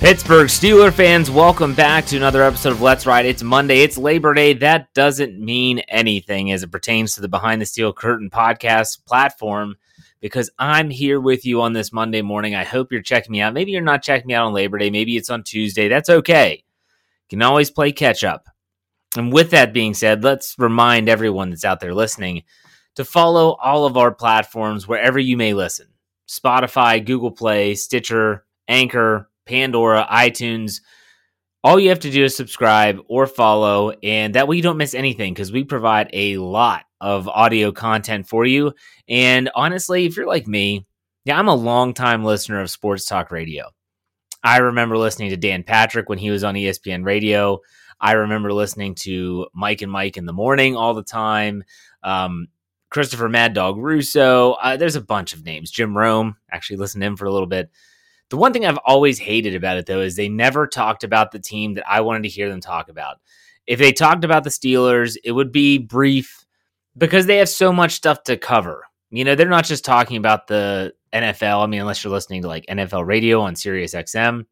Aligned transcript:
Pittsburgh 0.00 0.48
Steeler 0.48 0.90
fans, 0.90 1.30
welcome 1.30 1.74
back 1.74 2.06
to 2.06 2.16
another 2.16 2.42
episode 2.42 2.72
of 2.72 2.80
Let's 2.80 3.04
Ride. 3.04 3.26
It's 3.26 3.42
Monday, 3.42 3.82
it's 3.82 3.98
Labor 3.98 4.32
Day. 4.32 4.54
That 4.54 4.92
doesn't 4.94 5.38
mean 5.38 5.80
anything 5.80 6.50
as 6.52 6.62
it 6.62 6.72
pertains 6.72 7.14
to 7.14 7.20
the 7.20 7.28
Behind 7.28 7.60
the 7.60 7.66
Steel 7.66 7.92
Curtain 7.92 8.30
podcast 8.30 9.04
platform 9.04 9.76
because 10.20 10.48
I'm 10.58 10.88
here 10.88 11.20
with 11.20 11.44
you 11.44 11.60
on 11.60 11.74
this 11.74 11.92
Monday 11.92 12.22
morning. 12.22 12.54
I 12.54 12.64
hope 12.64 12.90
you're 12.90 13.02
checking 13.02 13.30
me 13.30 13.42
out. 13.42 13.52
Maybe 13.52 13.72
you're 13.72 13.82
not 13.82 14.02
checking 14.02 14.28
me 14.28 14.32
out 14.32 14.46
on 14.46 14.54
Labor 14.54 14.78
Day, 14.78 14.88
maybe 14.88 15.18
it's 15.18 15.28
on 15.28 15.42
Tuesday. 15.42 15.86
That's 15.88 16.08
okay. 16.08 16.64
You 17.28 17.36
can 17.36 17.42
always 17.42 17.70
play 17.70 17.92
catch 17.92 18.24
up. 18.24 18.48
And 19.18 19.30
with 19.30 19.50
that 19.50 19.74
being 19.74 19.92
said, 19.92 20.24
let's 20.24 20.54
remind 20.58 21.10
everyone 21.10 21.50
that's 21.50 21.66
out 21.66 21.78
there 21.80 21.94
listening 21.94 22.44
to 22.94 23.04
follow 23.04 23.52
all 23.62 23.84
of 23.84 23.98
our 23.98 24.12
platforms 24.12 24.88
wherever 24.88 25.18
you 25.18 25.36
may 25.36 25.52
listen 25.52 25.88
Spotify, 26.26 27.04
Google 27.04 27.32
Play, 27.32 27.74
Stitcher, 27.74 28.46
Anchor, 28.66 29.26
Pandora, 29.46 30.06
iTunes. 30.10 30.80
All 31.62 31.78
you 31.78 31.90
have 31.90 32.00
to 32.00 32.10
do 32.10 32.24
is 32.24 32.36
subscribe 32.36 33.00
or 33.08 33.26
follow, 33.26 33.90
and 34.02 34.34
that 34.34 34.48
way 34.48 34.56
you 34.56 34.62
don't 34.62 34.78
miss 34.78 34.94
anything 34.94 35.34
because 35.34 35.52
we 35.52 35.64
provide 35.64 36.08
a 36.12 36.38
lot 36.38 36.84
of 37.00 37.28
audio 37.28 37.72
content 37.72 38.26
for 38.26 38.46
you. 38.46 38.72
And 39.08 39.50
honestly, 39.54 40.06
if 40.06 40.16
you're 40.16 40.26
like 40.26 40.46
me, 40.46 40.86
yeah, 41.24 41.38
I'm 41.38 41.48
a 41.48 41.54
longtime 41.54 42.24
listener 42.24 42.60
of 42.60 42.70
sports 42.70 43.04
talk 43.06 43.30
radio. 43.30 43.66
I 44.42 44.58
remember 44.58 44.96
listening 44.96 45.30
to 45.30 45.36
Dan 45.36 45.62
Patrick 45.62 46.08
when 46.08 46.18
he 46.18 46.30
was 46.30 46.44
on 46.44 46.54
ESPN 46.54 47.04
radio. 47.04 47.58
I 48.00 48.12
remember 48.12 48.52
listening 48.52 48.94
to 49.00 49.46
Mike 49.54 49.82
and 49.82 49.92
Mike 49.92 50.16
in 50.16 50.24
the 50.24 50.32
morning 50.32 50.76
all 50.76 50.94
the 50.94 51.02
time. 51.02 51.62
Um, 52.02 52.48
Christopher 52.90 53.28
Mad 53.28 53.52
Dog 53.52 53.76
Russo. 53.76 54.52
Uh, 54.52 54.76
there's 54.76 54.96
a 54.96 55.00
bunch 55.02 55.34
of 55.34 55.44
names. 55.44 55.70
Jim 55.70 55.96
Rome. 55.96 56.36
Actually, 56.50 56.78
listened 56.78 57.02
to 57.02 57.06
him 57.06 57.16
for 57.16 57.26
a 57.26 57.32
little 57.32 57.46
bit. 57.46 57.70
The 58.30 58.36
one 58.36 58.52
thing 58.52 58.64
I've 58.64 58.78
always 58.78 59.18
hated 59.18 59.54
about 59.54 59.76
it, 59.76 59.86
though, 59.86 60.00
is 60.00 60.16
they 60.16 60.28
never 60.28 60.66
talked 60.66 61.04
about 61.04 61.32
the 61.32 61.38
team 61.38 61.74
that 61.74 61.88
I 61.88 62.00
wanted 62.00 62.22
to 62.22 62.28
hear 62.28 62.48
them 62.48 62.60
talk 62.60 62.88
about. 62.88 63.18
If 63.66 63.78
they 63.78 63.92
talked 63.92 64.24
about 64.24 64.44
the 64.44 64.50
Steelers, 64.50 65.16
it 65.22 65.32
would 65.32 65.52
be 65.52 65.78
brief 65.78 66.44
because 66.96 67.26
they 67.26 67.36
have 67.36 67.48
so 67.48 67.72
much 67.72 67.92
stuff 67.92 68.22
to 68.24 68.36
cover. 68.36 68.84
You 69.10 69.24
know, 69.24 69.34
they're 69.34 69.48
not 69.48 69.64
just 69.64 69.84
talking 69.84 70.16
about 70.16 70.46
the 70.46 70.94
NFL. 71.12 71.64
I 71.64 71.66
mean, 71.66 71.80
unless 71.80 72.02
you're 72.02 72.12
listening 72.12 72.42
to 72.42 72.48
like 72.48 72.66
NFL 72.66 73.06
radio 73.06 73.40
on 73.40 73.56
Sirius 73.56 73.94
XM. 73.94 74.46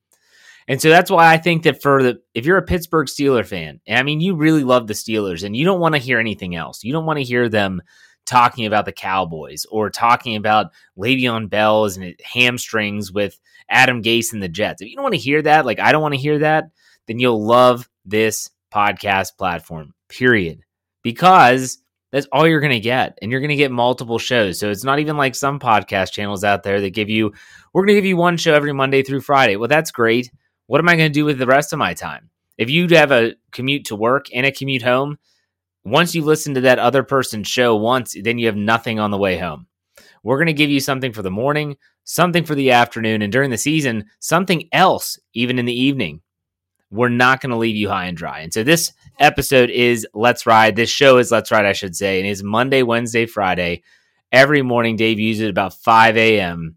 And 0.67 0.83
so 0.83 0.91
that's 0.91 1.11
why 1.11 1.33
I 1.33 1.39
think 1.39 1.63
that 1.63 1.81
for 1.81 2.03
the 2.03 2.21
if 2.35 2.45
you're 2.45 2.59
a 2.59 2.63
Pittsburgh 2.63 3.07
Steeler 3.07 3.47
fan, 3.47 3.81
I 3.89 4.03
mean 4.03 4.21
you 4.21 4.37
really 4.37 4.65
love 4.65 4.87
the 4.87 4.95
Steelers 4.95 5.43
and 5.43 5.57
you 5.57 5.65
don't 5.65 5.81
want 5.81 5.95
to 5.95 6.01
hear 6.01 6.19
anything 6.19 6.55
else. 6.55 6.85
You 6.85 6.93
don't 6.93 7.07
want 7.07 7.19
to 7.19 7.25
hear 7.25 7.49
them 7.49 7.81
talking 8.29 8.67
about 8.67 8.85
the 8.85 8.93
Cowboys 8.93 9.67
or 9.71 9.91
talking 9.91 10.37
about 10.37 10.73
Le'Veon 10.97 11.49
Bell's 11.49 11.97
and 11.97 12.15
hamstrings 12.23 13.11
with 13.11 13.39
Adam 13.69 14.03
Gase 14.03 14.33
and 14.33 14.43
the 14.43 14.49
Jets. 14.49 14.83
If 14.83 14.89
you 14.89 14.97
don't 14.97 15.03
want 15.03 15.15
to 15.15 15.21
hear 15.21 15.43
that, 15.43 15.67
like 15.67 15.81
I 15.81 15.93
don't 15.93 16.03
want 16.03 16.15
to 16.15 16.21
hear 16.21 16.39
that, 16.41 16.71
then 17.07 17.19
you'll 17.19 17.45
love 17.45 17.89
this 18.05 18.51
podcast 18.73 19.37
platform. 19.37 19.95
Period. 20.09 20.61
Because 21.03 21.79
that's 22.13 22.27
all 22.33 22.47
you're 22.47 22.61
going 22.61 22.73
to 22.73 22.81
get 22.81 23.19
and 23.21 23.31
you're 23.31 23.41
going 23.41 23.51
to 23.51 23.57
get 23.57 23.71
multiple 23.71 24.19
shows. 24.19 24.59
So 24.59 24.71
it's 24.71 24.85
not 24.85 24.99
even 24.99 25.17
like 25.17 25.35
some 25.35 25.59
podcast 25.59 26.13
channels 26.13 26.45
out 26.45 26.63
there 26.63 26.81
that 26.81 26.91
give 26.91 27.11
you 27.11 27.33
we're 27.73 27.83
going 27.83 27.95
to 27.95 28.01
give 28.01 28.07
you 28.07 28.17
one 28.17 28.37
show 28.37 28.55
every 28.55 28.73
Monday 28.73 29.03
through 29.03 29.21
Friday. 29.21 29.57
Well, 29.57 29.69
that's 29.69 29.91
great. 29.91 30.31
What 30.67 30.81
am 30.81 30.89
I 30.89 30.97
going 30.97 31.11
to 31.11 31.15
do 31.15 31.25
with 31.25 31.39
the 31.39 31.47
rest 31.47 31.73
of 31.73 31.79
my 31.79 31.95
time? 31.95 32.31
If 32.57 32.71
you 32.71 32.89
have 32.89 33.13
a 33.13 33.35
commute 33.53 33.87
to 33.87 33.97
work 33.97 34.27
and 34.35 34.45
a 34.45 34.53
commute 34.53 34.83
home, 34.83 35.19
once 35.85 36.15
you 36.15 36.23
listen 36.23 36.55
to 36.55 36.61
that 36.63 36.79
other 36.79 37.03
person's 37.03 37.49
show 37.49 37.77
once, 37.77 38.15
then 38.23 38.39
you 38.39 38.47
have 38.47 38.57
nothing 38.57 38.99
on 38.99 39.11
the 39.11 39.19
way 39.19 39.39
home. 39.39 39.67
We're 40.23 40.39
going 40.39 40.47
to 40.47 40.53
give 40.53 40.71
you 40.71 40.81
something 40.81 41.13
for 41.13 41.23
the 41.23 41.31
morning, 41.31 41.77
something 42.05 42.45
for 42.45 42.55
the 42.55 42.73
afternoon, 42.73 43.23
and 43.23 43.33
during 43.33 43.51
the 43.51 43.59
season, 43.59 44.07
something 44.21 44.69
else, 44.73 45.19
even 45.35 45.59
in 45.59 45.65
the 45.65 45.81
evening. 45.81 46.21
We're 46.91 47.09
not 47.11 47.41
going 47.41 47.51
to 47.51 47.57
leave 47.57 47.77
you 47.77 47.89
high 47.89 48.07
and 48.07 48.17
dry. 48.17 48.41
And 48.41 48.53
so 48.53 48.65
this 48.65 48.93
episode 49.19 49.69
is 49.71 50.07
Let's 50.15 50.47
Ride. 50.47 50.75
This 50.75 50.89
show 50.91 51.19
is 51.19 51.31
Let's 51.31 51.51
Ride, 51.51 51.67
I 51.67 51.75
should 51.75 51.95
say, 51.95 52.19
and 52.19 52.29
it's 52.29 52.43
Monday, 52.43 52.83
Wednesday, 52.83 53.27
Friday. 53.27 53.83
Every 54.33 54.63
morning, 54.63 54.97
Dave 54.97 55.19
uses 55.19 55.45
it 55.45 55.51
about 55.51 55.75
5 55.75 56.17
a.m. 56.17 56.77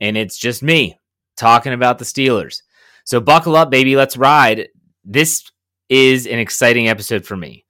And 0.00 0.16
it's 0.16 0.38
just 0.38 0.62
me 0.62 0.98
talking 1.36 1.72
about 1.72 1.98
the 1.98 2.04
Steelers. 2.04 2.62
So 3.04 3.20
buckle 3.20 3.56
up, 3.56 3.70
baby. 3.70 3.96
Let's 3.96 4.16
ride. 4.16 4.68
This 5.04 5.50
is 5.88 6.26
an 6.26 6.38
exciting 6.38 6.88
episode 6.88 7.24
for 7.24 7.36
me. 7.36 7.64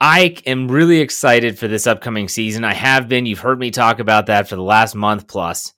I 0.00 0.36
am 0.44 0.70
really 0.70 1.00
excited 1.00 1.58
for 1.58 1.68
this 1.68 1.86
upcoming 1.86 2.28
season. 2.28 2.64
I 2.64 2.74
have 2.74 3.08
been. 3.08 3.24
You've 3.24 3.38
heard 3.38 3.58
me 3.58 3.70
talk 3.70 3.98
about 3.98 4.26
that 4.26 4.48
for 4.48 4.56
the 4.56 4.62
last 4.62 4.94
month 4.94 5.26
plus. 5.26 5.72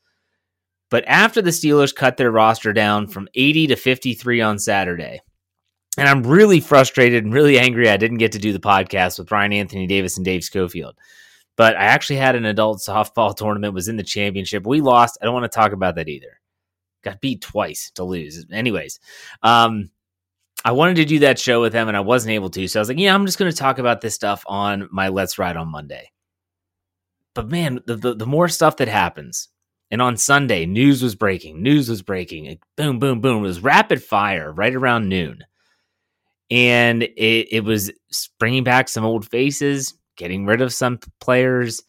But 0.90 1.04
after 1.06 1.40
the 1.40 1.50
Steelers 1.50 1.94
cut 1.94 2.16
their 2.16 2.30
roster 2.30 2.72
down 2.72 3.06
from 3.06 3.28
80 3.34 3.68
to 3.68 3.76
53 3.76 4.40
on 4.40 4.58
Saturday, 4.58 5.20
and 5.96 6.08
I'm 6.08 6.26
really 6.26 6.60
frustrated 6.60 7.24
and 7.24 7.32
really 7.32 7.58
angry 7.58 7.88
I 7.88 7.96
didn't 7.96 8.18
get 8.18 8.32
to 8.32 8.38
do 8.38 8.52
the 8.52 8.58
podcast 8.58 9.18
with 9.18 9.28
Brian 9.28 9.52
Anthony 9.52 9.86
Davis 9.86 10.16
and 10.16 10.24
Dave 10.24 10.42
Schofield. 10.42 10.96
But 11.56 11.76
I 11.76 11.84
actually 11.84 12.16
had 12.16 12.36
an 12.36 12.44
adult 12.44 12.78
softball 12.78 13.36
tournament, 13.36 13.74
was 13.74 13.88
in 13.88 13.96
the 13.96 14.02
championship. 14.02 14.66
We 14.66 14.80
lost. 14.80 15.18
I 15.20 15.26
don't 15.26 15.34
want 15.34 15.50
to 15.50 15.56
talk 15.56 15.72
about 15.72 15.94
that 15.96 16.08
either. 16.08 16.40
Got 17.04 17.20
beat 17.20 17.42
twice 17.42 17.92
to 17.94 18.04
lose. 18.04 18.44
Anyways, 18.50 18.98
um, 19.42 19.90
I 20.64 20.72
wanted 20.72 20.96
to 20.96 21.04
do 21.04 21.20
that 21.20 21.38
show 21.38 21.60
with 21.60 21.72
them 21.72 21.88
and 21.88 21.96
I 21.96 22.00
wasn't 22.00 22.32
able 22.32 22.50
to. 22.50 22.66
So 22.68 22.80
I 22.80 22.82
was 22.82 22.88
like, 22.88 22.98
yeah, 22.98 23.14
I'm 23.14 23.26
just 23.26 23.38
going 23.38 23.50
to 23.50 23.56
talk 23.56 23.78
about 23.78 24.00
this 24.00 24.14
stuff 24.14 24.42
on 24.46 24.88
my 24.90 25.08
Let's 25.08 25.38
Ride 25.38 25.56
on 25.56 25.68
Monday. 25.68 26.10
But 27.34 27.48
man, 27.48 27.80
the, 27.86 27.96
the, 27.96 28.14
the 28.14 28.26
more 28.26 28.48
stuff 28.48 28.78
that 28.78 28.88
happens, 28.88 29.48
and 29.90 30.02
on 30.02 30.16
Sunday, 30.16 30.66
news 30.66 31.02
was 31.02 31.14
breaking, 31.14 31.62
news 31.62 31.88
was 31.88 32.02
breaking, 32.02 32.58
boom, 32.76 32.98
boom, 32.98 33.20
boom. 33.20 33.38
It 33.38 33.46
was 33.46 33.62
rapid 33.62 34.02
fire 34.02 34.52
right 34.52 34.74
around 34.74 35.08
noon. 35.08 35.44
And 36.50 37.04
it, 37.04 37.48
it 37.52 37.64
was 37.64 37.92
bringing 38.38 38.64
back 38.64 38.88
some 38.88 39.04
old 39.04 39.28
faces, 39.30 39.94
getting 40.16 40.44
rid 40.44 40.60
of 40.60 40.74
some 40.74 40.98
players. 41.20 41.82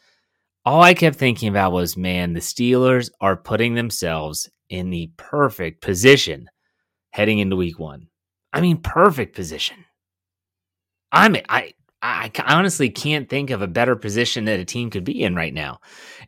All 0.65 0.81
I 0.81 0.93
kept 0.93 1.17
thinking 1.17 1.49
about 1.49 1.71
was, 1.71 1.97
man, 1.97 2.33
the 2.33 2.39
Steelers 2.39 3.09
are 3.19 3.35
putting 3.35 3.73
themselves 3.73 4.49
in 4.69 4.91
the 4.91 5.11
perfect 5.17 5.81
position 5.81 6.49
heading 7.11 7.39
into 7.39 7.55
week 7.55 7.79
one. 7.79 8.07
I 8.51 8.61
mean, 8.61 8.77
perfect 8.77 9.35
position. 9.35 9.85
I'm 11.11 11.35
I 11.47 11.73
I 12.01 12.31
honestly 12.45 12.89
can't 12.89 13.27
think 13.29 13.49
of 13.49 13.61
a 13.61 13.67
better 13.67 13.95
position 13.95 14.45
that 14.45 14.59
a 14.59 14.65
team 14.65 14.89
could 14.89 15.03
be 15.03 15.21
in 15.21 15.35
right 15.35 15.53
now. 15.53 15.79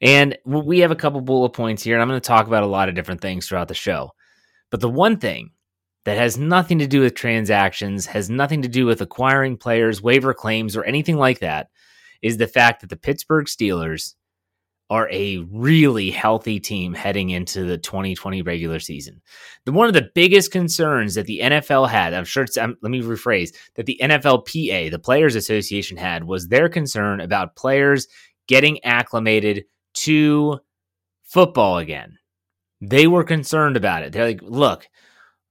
And 0.01 0.37
we 0.43 0.79
have 0.79 0.91
a 0.91 0.95
couple 0.95 1.21
bullet 1.21 1.51
points 1.51 1.83
here, 1.83 1.95
and 1.95 2.01
I'm 2.01 2.09
going 2.09 2.19
to 2.19 2.27
talk 2.27 2.47
about 2.47 2.63
a 2.63 2.67
lot 2.67 2.89
of 2.89 2.95
different 2.95 3.21
things 3.21 3.47
throughout 3.47 3.69
the 3.69 3.73
show. 3.73 4.11
But 4.69 4.81
the 4.81 4.89
one 4.89 5.17
thing 5.17 5.51
that 6.03 6.17
has 6.17 6.37
nothing 6.37 6.79
to 6.79 6.87
do 6.87 7.01
with 7.01 7.13
transactions, 7.15 8.05
has 8.07 8.29
nothing 8.29 8.63
to 8.63 8.67
do 8.67 8.85
with 8.85 9.01
acquiring 9.01 9.57
players, 9.57 10.01
waiver 10.01 10.33
claims, 10.33 10.75
or 10.75 10.83
anything 10.83 11.15
like 11.15 11.39
that, 11.39 11.69
is 12.21 12.37
the 12.37 12.47
fact 12.47 12.81
that 12.81 12.89
the 12.89 12.97
Pittsburgh 12.97 13.45
Steelers 13.45 14.15
are 14.91 15.07
a 15.09 15.37
really 15.49 16.11
healthy 16.11 16.59
team 16.59 16.93
heading 16.93 17.29
into 17.29 17.63
the 17.63 17.77
2020 17.77 18.41
regular 18.41 18.77
season. 18.77 19.21
The, 19.63 19.71
one 19.71 19.87
of 19.87 19.93
the 19.93 20.09
biggest 20.13 20.51
concerns 20.51 21.15
that 21.15 21.27
the 21.27 21.39
NFL 21.41 21.87
had, 21.87 22.13
I'm 22.13 22.25
sure 22.25 22.43
it's, 22.43 22.57
um, 22.57 22.75
let 22.81 22.89
me 22.89 23.01
rephrase, 23.01 23.55
that 23.75 23.85
the 23.85 23.97
NFLPA, 24.03 24.91
the 24.91 24.99
Players 24.99 25.35
Association, 25.35 25.95
had 25.95 26.25
was 26.25 26.49
their 26.49 26.67
concern 26.67 27.21
about 27.21 27.55
players 27.55 28.09
getting 28.47 28.83
acclimated 28.83 29.63
to 29.93 30.59
football 31.23 31.77
again. 31.77 32.17
They 32.81 33.07
were 33.07 33.23
concerned 33.23 33.77
about 33.77 34.03
it. 34.03 34.11
They're 34.11 34.25
like, 34.25 34.41
look, 34.43 34.89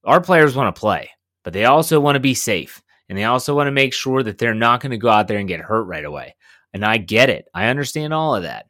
our 0.04 0.20
players 0.20 0.54
want 0.54 0.76
to 0.76 0.78
play, 0.78 1.12
but 1.44 1.54
they 1.54 1.64
also 1.64 1.98
want 1.98 2.16
to 2.16 2.20
be 2.20 2.34
safe. 2.34 2.82
And 3.08 3.16
they 3.16 3.24
also 3.24 3.56
want 3.56 3.68
to 3.68 3.72
make 3.72 3.94
sure 3.94 4.22
that 4.22 4.36
they're 4.36 4.52
not 4.52 4.82
going 4.82 4.90
to 4.90 4.98
go 4.98 5.08
out 5.08 5.28
there 5.28 5.38
and 5.38 5.48
get 5.48 5.60
hurt 5.60 5.84
right 5.84 6.04
away. 6.04 6.36
And 6.74 6.84
I 6.84 6.98
get 6.98 7.30
it. 7.30 7.46
I 7.54 7.68
understand 7.68 8.12
all 8.12 8.36
of 8.36 8.42
that. 8.42 8.66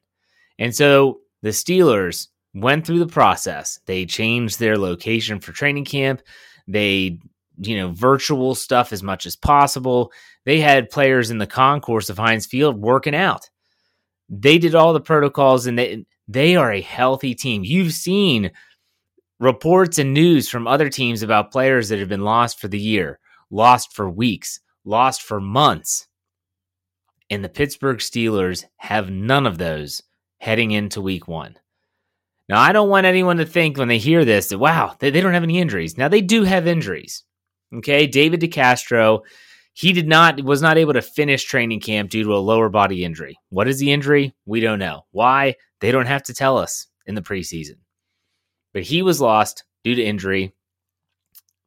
And 0.60 0.76
so 0.76 1.20
the 1.42 1.48
Steelers 1.48 2.28
went 2.54 2.86
through 2.86 2.98
the 3.00 3.06
process. 3.06 3.80
They 3.86 4.04
changed 4.06 4.60
their 4.60 4.76
location 4.78 5.40
for 5.40 5.52
training 5.52 5.86
camp. 5.86 6.22
They, 6.68 7.18
you 7.58 7.76
know, 7.78 7.90
virtual 7.90 8.54
stuff 8.54 8.92
as 8.92 9.02
much 9.02 9.26
as 9.26 9.34
possible. 9.34 10.12
They 10.44 10.60
had 10.60 10.90
players 10.90 11.30
in 11.30 11.38
the 11.38 11.46
concourse 11.46 12.10
of 12.10 12.18
Heinz 12.18 12.46
Field 12.46 12.80
working 12.80 13.14
out. 13.14 13.48
They 14.28 14.58
did 14.58 14.74
all 14.74 14.92
the 14.92 15.00
protocols 15.00 15.66
and 15.66 15.78
they 15.78 16.04
they 16.28 16.54
are 16.54 16.72
a 16.72 16.80
healthy 16.80 17.34
team. 17.34 17.64
You've 17.64 17.92
seen 17.92 18.52
reports 19.40 19.98
and 19.98 20.14
news 20.14 20.48
from 20.48 20.68
other 20.68 20.88
teams 20.88 21.22
about 21.22 21.50
players 21.50 21.88
that 21.88 21.98
have 21.98 22.08
been 22.08 22.20
lost 22.20 22.60
for 22.60 22.68
the 22.68 22.78
year, 22.78 23.18
lost 23.50 23.92
for 23.92 24.08
weeks, 24.08 24.60
lost 24.84 25.22
for 25.22 25.40
months. 25.40 26.06
And 27.30 27.42
the 27.42 27.48
Pittsburgh 27.48 27.98
Steelers 27.98 28.64
have 28.76 29.10
none 29.10 29.46
of 29.46 29.58
those 29.58 30.02
heading 30.40 30.72
into 30.72 31.00
week 31.00 31.28
one. 31.28 31.56
Now, 32.48 32.60
I 32.60 32.72
don't 32.72 32.88
want 32.88 33.06
anyone 33.06 33.37
to 33.37 33.46
think 33.46 33.78
when 33.78 33.87
they 33.87 33.98
hear 33.98 34.25
this 34.25 34.48
that, 34.48 34.58
wow, 34.58 34.96
they, 34.98 35.10
they 35.10 35.20
don't 35.20 35.34
have 35.34 35.44
any 35.44 35.60
injuries. 35.60 35.96
Now, 35.96 36.08
they 36.08 36.20
do 36.20 36.42
have 36.42 36.66
injuries. 36.66 37.22
Okay. 37.72 38.08
David 38.08 38.40
DeCastro, 38.40 39.20
he 39.72 39.92
did 39.92 40.08
not, 40.08 40.42
was 40.42 40.60
not 40.60 40.76
able 40.76 40.94
to 40.94 41.02
finish 41.02 41.44
training 41.44 41.78
camp 41.78 42.10
due 42.10 42.25
to 42.25 42.34
a 42.34 42.38
lower 42.38 42.69
body 42.69 43.04
injury. 43.04 43.38
What 43.50 43.69
is 43.69 43.78
the 43.78 43.92
injury? 43.92 44.34
We 44.46 44.58
don't 44.58 44.81
know. 44.81 45.02
Why? 45.12 45.54
They 45.81 45.92
don't 45.92 46.06
have 46.06 46.25
to 46.25 46.34
tell 46.34 46.58
us 46.58 46.88
in 47.06 47.14
the 47.14 47.22
preseason. 47.22 47.76
But 48.72 48.82
he 48.82 49.02
was 49.02 49.20
lost 49.20 49.62
due 49.84 49.94
to 49.94 50.02
injury. 50.02 50.52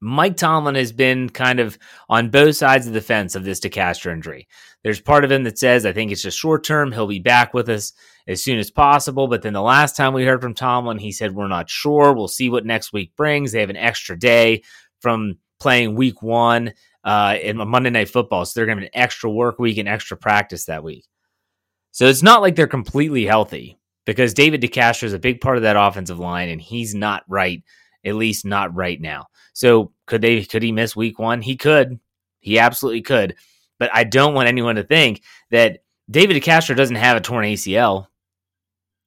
Mike 0.03 0.35
Tomlin 0.37 0.75
has 0.75 0.91
been 0.91 1.29
kind 1.29 1.59
of 1.59 1.77
on 2.09 2.29
both 2.29 2.57
sides 2.57 2.85
of 2.85 2.93
the 2.93 3.01
fence 3.01 3.35
of 3.35 3.43
this 3.43 3.59
DeCastro 3.59 4.11
injury. 4.11 4.47
There's 4.83 4.99
part 4.99 5.23
of 5.23 5.31
him 5.31 5.43
that 5.45 5.57
says, 5.57 5.85
I 5.85 5.93
think 5.93 6.11
it's 6.11 6.21
just 6.21 6.37
short 6.37 6.65
term. 6.65 6.91
He'll 6.91 7.07
be 7.07 7.19
back 7.19 7.53
with 7.53 7.69
us 7.69 7.93
as 8.27 8.43
soon 8.43 8.59
as 8.59 8.69
possible. 8.69 9.27
But 9.27 9.41
then 9.41 9.53
the 9.53 9.61
last 9.61 9.95
time 9.95 10.13
we 10.13 10.25
heard 10.25 10.41
from 10.41 10.53
Tomlin, 10.53 10.99
he 10.99 11.11
said, 11.11 11.33
We're 11.33 11.47
not 11.47 11.69
sure. 11.69 12.13
We'll 12.13 12.27
see 12.27 12.49
what 12.49 12.65
next 12.65 12.91
week 12.91 13.15
brings. 13.15 13.51
They 13.51 13.61
have 13.61 13.69
an 13.69 13.77
extra 13.77 14.19
day 14.19 14.63
from 14.99 15.37
playing 15.59 15.95
week 15.95 16.21
one 16.21 16.73
uh, 17.03 17.37
in 17.41 17.57
Monday 17.57 17.89
Night 17.89 18.09
Football. 18.09 18.45
So 18.45 18.59
they're 18.59 18.65
going 18.65 18.77
to 18.79 18.83
have 18.83 18.91
an 18.93 19.01
extra 19.01 19.29
work 19.29 19.57
week 19.59 19.77
and 19.77 19.87
extra 19.87 20.17
practice 20.17 20.65
that 20.65 20.83
week. 20.83 21.05
So 21.91 22.07
it's 22.07 22.23
not 22.23 22.41
like 22.41 22.55
they're 22.55 22.67
completely 22.67 23.25
healthy 23.25 23.77
because 24.05 24.33
David 24.33 24.61
DeCastro 24.61 25.03
is 25.03 25.13
a 25.13 25.19
big 25.19 25.41
part 25.41 25.57
of 25.57 25.63
that 25.63 25.77
offensive 25.77 26.19
line 26.19 26.49
and 26.49 26.59
he's 26.59 26.93
not 26.93 27.23
right, 27.27 27.63
at 28.05 28.15
least 28.15 28.45
not 28.45 28.75
right 28.75 28.99
now. 28.99 29.27
So 29.53 29.91
could 30.07 30.21
they 30.21 30.43
could 30.43 30.63
he 30.63 30.71
miss 30.71 30.95
week 30.95 31.19
one? 31.19 31.41
He 31.41 31.55
could. 31.55 31.99
He 32.39 32.59
absolutely 32.59 33.01
could. 33.01 33.35
But 33.79 33.89
I 33.93 34.03
don't 34.03 34.33
want 34.33 34.47
anyone 34.47 34.75
to 34.75 34.83
think 34.83 35.21
that 35.51 35.83
David 36.09 36.41
DeCastro 36.41 36.75
doesn't 36.75 36.95
have 36.95 37.17
a 37.17 37.21
torn 37.21 37.45
ACL. 37.45 38.07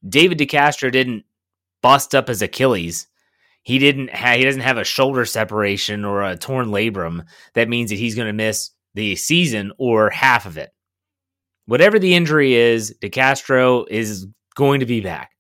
David 0.06 0.38
DeCastro 0.38 0.90
didn't 0.90 1.24
bust 1.82 2.14
up 2.14 2.28
his 2.28 2.42
Achilles. 2.42 3.06
He 3.62 3.78
didn't 3.78 4.10
have, 4.10 4.38
he 4.38 4.44
doesn't 4.44 4.60
have 4.60 4.78
a 4.78 4.84
shoulder 4.84 5.24
separation 5.24 6.04
or 6.04 6.22
a 6.22 6.36
torn 6.36 6.68
labrum 6.68 7.24
that 7.54 7.68
means 7.68 7.90
that 7.90 7.98
he's 7.98 8.14
going 8.14 8.28
to 8.28 8.32
miss 8.32 8.70
the 8.94 9.16
season 9.16 9.72
or 9.78 10.10
half 10.10 10.46
of 10.46 10.56
it. 10.56 10.70
Whatever 11.66 11.98
the 11.98 12.14
injury 12.14 12.54
is, 12.54 12.94
DeCastro 13.02 13.86
is 13.90 14.26
going 14.54 14.80
to 14.80 14.86
be 14.86 15.00
back. 15.00 15.35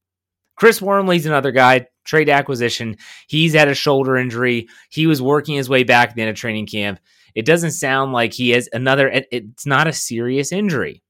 Chris 0.56 0.80
Wormley's 0.80 1.26
another 1.26 1.52
guy, 1.52 1.86
trade 2.04 2.28
acquisition. 2.28 2.96
He's 3.28 3.54
had 3.54 3.68
a 3.68 3.74
shoulder 3.74 4.16
injury. 4.16 4.68
He 4.90 5.06
was 5.06 5.22
working 5.22 5.54
his 5.54 5.68
way 5.68 5.84
back 5.84 6.08
then 6.08 6.10
at 6.10 6.14
the 6.16 6.22
end 6.22 6.30
of 6.30 6.36
training 6.36 6.66
camp. 6.66 6.98
It 7.34 7.44
doesn't 7.44 7.72
sound 7.72 8.12
like 8.12 8.32
he 8.32 8.50
has 8.50 8.68
another, 8.72 9.10
it's 9.30 9.66
not 9.66 9.86
a 9.86 9.92
serious 9.92 10.52
injury. 10.52 11.02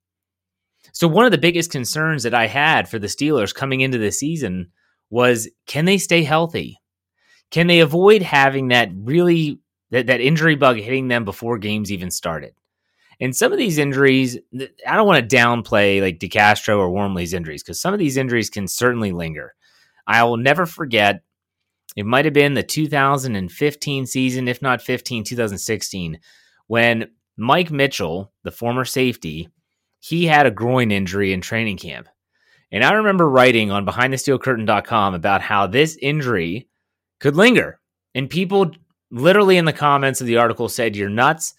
So, 0.93 1.07
one 1.07 1.27
of 1.27 1.31
the 1.31 1.39
biggest 1.39 1.71
concerns 1.71 2.23
that 2.23 2.35
I 2.35 2.47
had 2.47 2.89
for 2.89 2.99
the 2.99 3.07
Steelers 3.07 3.55
coming 3.55 3.83
into 3.83 3.99
the 3.99 4.11
season 4.11 4.73
was 5.11 5.49
can 5.67 5.85
they 5.85 5.99
stay 5.99 6.23
healthy? 6.23 6.81
Can 7.51 7.67
they 7.67 7.81
avoid 7.81 8.23
having 8.23 8.69
that 8.69 8.91
really 8.95 9.61
that, 9.91 10.07
that 10.07 10.21
injury 10.21 10.57
bug 10.57 10.79
hitting 10.79 11.09
them 11.09 11.25
before 11.25 11.59
games 11.59 11.93
even 11.93 12.11
started? 12.11 12.55
And 13.21 13.35
some 13.35 13.53
of 13.53 13.59
these 13.59 13.79
injuries, 13.79 14.37
I 14.87 14.97
don't 14.97 15.07
want 15.07 15.29
to 15.29 15.37
downplay 15.37 16.03
like 16.03 16.19
DeCastro 16.19 16.79
or 16.79 16.91
Wormley's 16.91 17.33
injuries 17.33 17.63
because 17.63 17.81
some 17.81 17.95
of 17.95 17.99
these 17.99 18.17
injuries 18.17 18.51
can 18.51 18.69
certainly 18.69 19.13
linger. 19.13 19.55
I 20.07 20.23
will 20.25 20.37
never 20.37 20.67
forget. 20.67 21.23
It 21.97 22.05
might 22.05 22.27
have 22.27 22.35
been 22.35 22.55
the 22.55 22.63
2015 22.63 24.07
season, 24.07 24.49
if 24.49 24.61
not 24.61 24.83
15, 24.83 25.25
2016, 25.25 26.21
when 26.67 27.09
Mike 27.39 27.71
Mitchell, 27.71 28.33
the 28.43 28.51
former 28.51 28.85
safety, 28.85 29.49
he 30.01 30.27
had 30.27 30.47
a 30.47 30.51
groin 30.51 30.91
injury 30.91 31.33
in 31.33 31.41
training 31.41 31.79
camp. 31.79 32.09
And 32.71 32.85
I 32.85 32.93
remember 32.93 33.29
writing 33.29 33.71
on 33.71 33.87
behindthesteelcurtain.com 33.87 35.15
about 35.15 35.41
how 35.41 35.67
this 35.67 35.97
injury 36.03 36.69
could 37.21 37.37
linger. 37.37 37.81
And 38.15 38.29
people 38.29 38.73
literally 39.11 39.57
in 39.57 39.65
the 39.65 39.73
comments 39.73 40.21
of 40.21 40.27
the 40.27 40.37
article 40.37 40.69
said, 40.69 40.97
You're 40.97 41.09
nuts. 41.09 41.55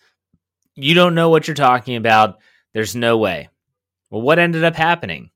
You 0.79 0.93
don't 0.93 1.15
know 1.15 1.29
what 1.29 1.47
you're 1.47 1.55
talking 1.55 1.95
about. 1.95 2.37
There's 2.73 2.95
no 2.95 3.17
way. 3.17 3.49
Well, 4.11 4.21
what 4.21 4.37
ended 4.37 4.63
up 4.63 4.75
happening? 4.75 5.31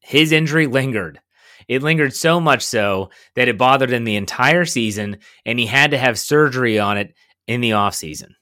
His 0.00 0.32
injury 0.32 0.66
lingered. 0.66 1.18
It 1.66 1.82
lingered 1.82 2.14
so 2.14 2.38
much 2.38 2.62
so 2.62 3.08
that 3.36 3.48
it 3.48 3.56
bothered 3.56 3.90
him 3.90 4.04
the 4.04 4.16
entire 4.16 4.66
season, 4.66 5.16
and 5.46 5.58
he 5.58 5.64
had 5.64 5.92
to 5.92 5.98
have 5.98 6.18
surgery 6.18 6.78
on 6.78 6.98
it 6.98 7.14
in 7.46 7.62
the 7.62 7.70
offseason. 7.70 8.32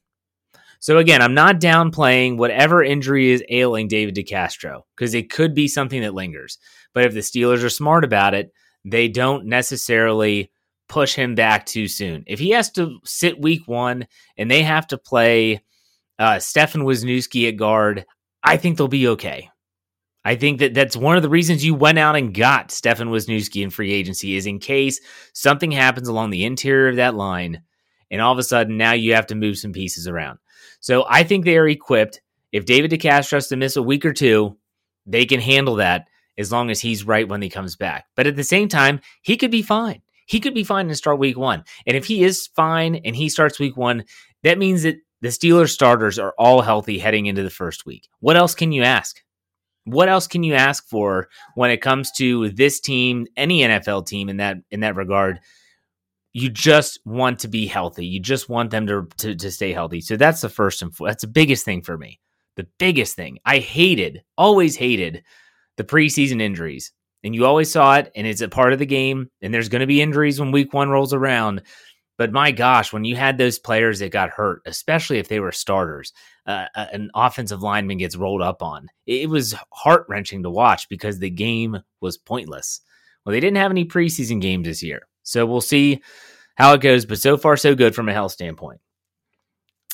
So, 0.81 0.99
again, 0.99 1.23
I'm 1.23 1.35
not 1.35 1.61
downplaying 1.61 2.37
whatever 2.37 2.83
injury 2.83 3.31
is 3.31 3.45
ailing 3.49 3.87
David 3.87 4.17
DeCastro 4.17 4.83
because 4.97 5.15
it 5.15 5.31
could 5.31 5.55
be 5.55 5.69
something 5.69 6.01
that 6.03 6.15
lingers. 6.15 6.59
But 6.95 7.05
if 7.05 7.15
the 7.15 7.21
Steelers 7.21 7.63
are 7.63 7.71
smart 7.71 8.03
about 8.03 8.35
it, 8.35 8.53
they 8.85 9.07
don't 9.07 9.47
necessarily 9.47 10.51
push 10.89 11.15
him 11.15 11.37
back 11.37 11.65
too 11.65 11.87
soon. 11.87 12.25
If 12.27 12.41
he 12.41 12.51
has 12.51 12.73
to 12.73 12.99
sit 13.05 13.41
week 13.41 13.67
one 13.67 14.09
and 14.37 14.51
they 14.51 14.63
have 14.63 14.89
to 14.89 14.99
play 14.99 15.63
uh, 16.19 16.39
Stefan 16.39 16.83
Wisniewski 16.83 17.49
at 17.49 17.57
guard, 17.57 18.05
I 18.43 18.57
think 18.57 18.77
they'll 18.77 18.89
be 18.89 19.09
okay. 19.09 19.51
I 20.25 20.35
think 20.35 20.59
that 20.59 20.75
that's 20.75 20.97
one 20.97 21.17
of 21.17 21.23
the 21.23 21.29
reasons 21.29 21.65
you 21.65 21.75
went 21.75 21.99
out 21.99 22.17
and 22.17 22.35
got 22.35 22.73
Stefan 22.73 23.11
Wisniewski 23.11 23.63
in 23.63 23.71
free 23.71 23.93
agency 23.93 24.35
is 24.35 24.47
in 24.47 24.59
case 24.59 25.01
something 25.33 25.71
happens 25.71 26.09
along 26.09 26.31
the 26.31 26.45
interior 26.45 26.89
of 26.89 26.97
that 26.97 27.15
line, 27.15 27.63
and 28.11 28.21
all 28.21 28.33
of 28.33 28.39
a 28.39 28.43
sudden 28.43 28.77
now 28.77 28.93
you 28.93 29.15
have 29.15 29.29
to 29.29 29.37
move 29.37 29.57
some 29.57 29.73
pieces 29.73 30.09
around. 30.09 30.39
So 30.81 31.07
I 31.09 31.23
think 31.23 31.45
they 31.45 31.57
are 31.57 31.69
equipped. 31.69 32.21
If 32.51 32.65
David 32.65 32.91
DeCastro 32.91 33.33
has 33.33 33.49
to 33.49 33.57
miss 33.57 33.77
a 33.77 33.83
week 33.83 34.05
or 34.05 34.13
two, 34.13 34.59
they 35.07 35.27
can 35.27 35.41
handle 35.41 35.77
that 35.77 36.07
as 36.37 36.51
long 36.51 36.71
as 36.71 36.81
he's 36.81 37.05
right 37.05 37.29
when 37.29 37.41
he 37.41 37.49
comes 37.49 37.77
back. 37.77 38.07
But 38.17 38.27
at 38.27 38.37
the 38.37 38.45
same 38.45 38.69
time, 38.69 39.01
he 39.23 39.37
could 39.37 39.51
be 39.51 39.63
fine. 39.63 40.03
He 40.27 40.41
could 40.41 40.55
be 40.55 40.65
fine 40.65 40.89
and 40.89 40.97
start 40.97 41.21
week 41.21 41.39
one. 41.39 41.63
And 41.87 41.97
if 41.97 42.07
he 42.07 42.25
is 42.25 42.49
fine 42.49 42.97
and 42.97 43.15
he 43.15 43.29
starts 43.29 43.61
week 43.61 43.77
one, 43.77 44.05
that 44.43 44.59
means 44.59 44.83
that 44.83 44.97
the 45.27 45.33
Steelers 45.33 45.71
starters 45.71 46.19
are 46.19 46.35
all 46.39 46.63
healthy 46.63 46.99
heading 46.99 47.27
into 47.27 47.43
the 47.43 47.51
first 47.51 47.85
week. 47.85 48.09
What 48.21 48.37
else 48.37 48.55
can 48.55 48.71
you 48.71 48.85
ask? 48.85 49.21
What 49.85 50.09
else 50.09 50.29
can 50.29 50.45
you 50.45 50.55
ask 50.55 50.87
for 50.89 51.29
when 51.55 51.71
it 51.71 51.83
comes 51.83 52.13
to 52.13 52.51
this 52.51 52.81
team, 52.81 53.27
any 53.37 53.61
NFL 53.61 54.07
team 54.07 54.29
in 54.29 54.37
that 54.37 54.59
in 54.71 54.81
that 54.81 54.97
regard? 54.97 55.41
You 56.33 56.49
just 56.49 57.01
want 57.05 57.41
to 57.41 57.49
be 57.49 57.67
healthy. 57.67 58.07
You 58.07 58.21
just 58.21 58.49
want 58.49 58.71
them 58.71 58.87
to 58.87 59.09
to, 59.19 59.35
to 59.35 59.51
stay 59.51 59.73
healthy. 59.73 60.01
So 60.01 60.17
that's 60.17 60.41
the 60.41 60.49
first 60.49 60.83
and 60.83 60.93
that's 61.01 61.23
the 61.23 61.29
biggest 61.29 61.65
thing 61.65 61.83
for 61.83 61.99
me. 61.99 62.21
The 62.57 62.69
biggest 62.79 63.17
thing. 63.17 63.39
I 63.45 63.59
hated, 63.59 64.23
always 64.39 64.77
hated 64.77 65.25
the 65.77 65.85
preseason 65.85 66.41
injuries. 66.41 66.93
And 67.25 67.35
you 67.35 67.45
always 67.45 67.73
saw 67.73 67.97
it, 67.97 68.13
and 68.15 68.27
it's 68.27 68.41
a 68.41 68.49
part 68.49 68.73
of 68.73 68.79
the 68.79 68.87
game. 68.87 69.29
And 69.43 69.53
there's 69.53 69.69
going 69.69 69.81
to 69.81 69.87
be 69.87 70.01
injuries 70.01 70.39
when 70.39 70.53
week 70.53 70.73
one 70.73 70.91
rolls 70.91 71.13
around. 71.13 71.63
But 72.19 72.33
my 72.33 72.51
gosh, 72.51 72.93
when 72.93 73.05
you 73.05 73.15
had 73.15 73.37
those 73.37 73.59
players 73.59 73.99
that 73.99 74.11
got 74.11 74.31
hurt, 74.31 74.63
especially 74.65 75.19
if 75.19 75.29
they 75.29 75.41
were 75.41 75.53
starters, 75.53 76.13
uh, 76.47 76.67
an 76.75 77.11
offensive 77.15 77.63
lineman 77.63 77.99
gets 77.99 78.17
rolled 78.17 78.41
up 78.41 78.63
on, 78.63 78.89
it 79.07 79.29
was 79.29 79.55
heart 79.73 80.07
wrenching 80.09 80.43
to 80.43 80.51
watch 80.51 80.89
because 80.89 81.19
the 81.19 81.31
game 81.31 81.79
was 82.01 82.17
pointless. 82.17 82.81
Well, 83.25 83.33
they 83.33 83.41
didn't 83.41 83.59
have 83.59 83.71
any 83.71 83.85
preseason 83.85 84.41
games 84.41 84.67
this 84.67 84.83
year. 84.83 85.09
So 85.25 85.45
we'll 85.45 85.61
see 85.61 86.01
how 86.55 86.73
it 86.73 86.81
goes. 86.81 87.05
But 87.05 87.19
so 87.19 87.37
far, 87.37 87.57
so 87.57 87.75
good 87.75 87.95
from 87.95 88.09
a 88.09 88.15
health 88.15 88.33
standpoint. 88.33 88.81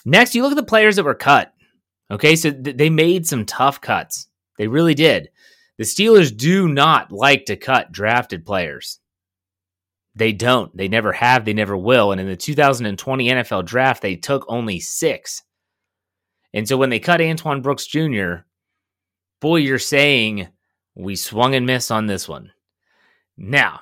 Next, 0.05 0.35
you 0.35 0.43
look 0.43 0.53
at 0.53 0.57
the 0.57 0.63
players 0.63 0.97
that 0.97 1.05
were 1.05 1.15
cut. 1.15 1.53
Okay, 2.11 2.37
so 2.37 2.53
th- 2.53 2.77
they 2.77 2.91
made 2.91 3.27
some 3.27 3.47
tough 3.47 3.81
cuts. 3.81 4.29
They 4.59 4.69
really 4.69 4.95
did. 4.95 5.31
The 5.79 5.85
Steelers 5.85 6.37
do 6.37 6.69
not 6.69 7.11
like 7.11 7.47
to 7.47 7.57
cut 7.57 7.91
drafted 7.91 8.45
players. 8.45 9.01
They 10.15 10.33
don't. 10.33 10.77
They 10.77 10.89
never 10.89 11.13
have. 11.13 11.45
They 11.45 11.55
never 11.55 11.77
will. 11.77 12.13
And 12.13 12.21
in 12.21 12.27
the 12.27 12.37
2020 12.37 13.29
NFL 13.29 13.65
draft, 13.65 14.03
they 14.03 14.17
took 14.17 14.45
only 14.49 14.79
six. 14.79 15.43
And 16.53 16.69
so 16.69 16.77
when 16.77 16.91
they 16.91 17.01
cut 17.01 17.23
Antoine 17.23 17.63
Brooks 17.63 17.87
Jr., 17.87 18.45
boy, 19.41 19.57
you're 19.57 19.79
saying 19.79 20.49
we 20.95 21.17
swung 21.17 21.55
and 21.55 21.67
missed 21.67 21.91
on 21.91 22.07
this 22.07 22.29
one. 22.29 22.53
Now, 23.39 23.81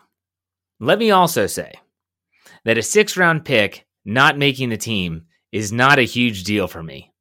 let 0.79 0.99
me 0.99 1.11
also 1.11 1.47
say 1.47 1.73
that 2.65 2.79
a 2.79 2.83
six 2.83 3.17
round 3.17 3.45
pick 3.45 3.87
not 4.05 4.39
making 4.39 4.69
the 4.69 4.77
team 4.77 5.27
is 5.53 5.73
not 5.73 5.99
a 5.99 6.03
huge 6.03 6.45
deal 6.45 6.69
for 6.69 6.83
me. 6.83 7.13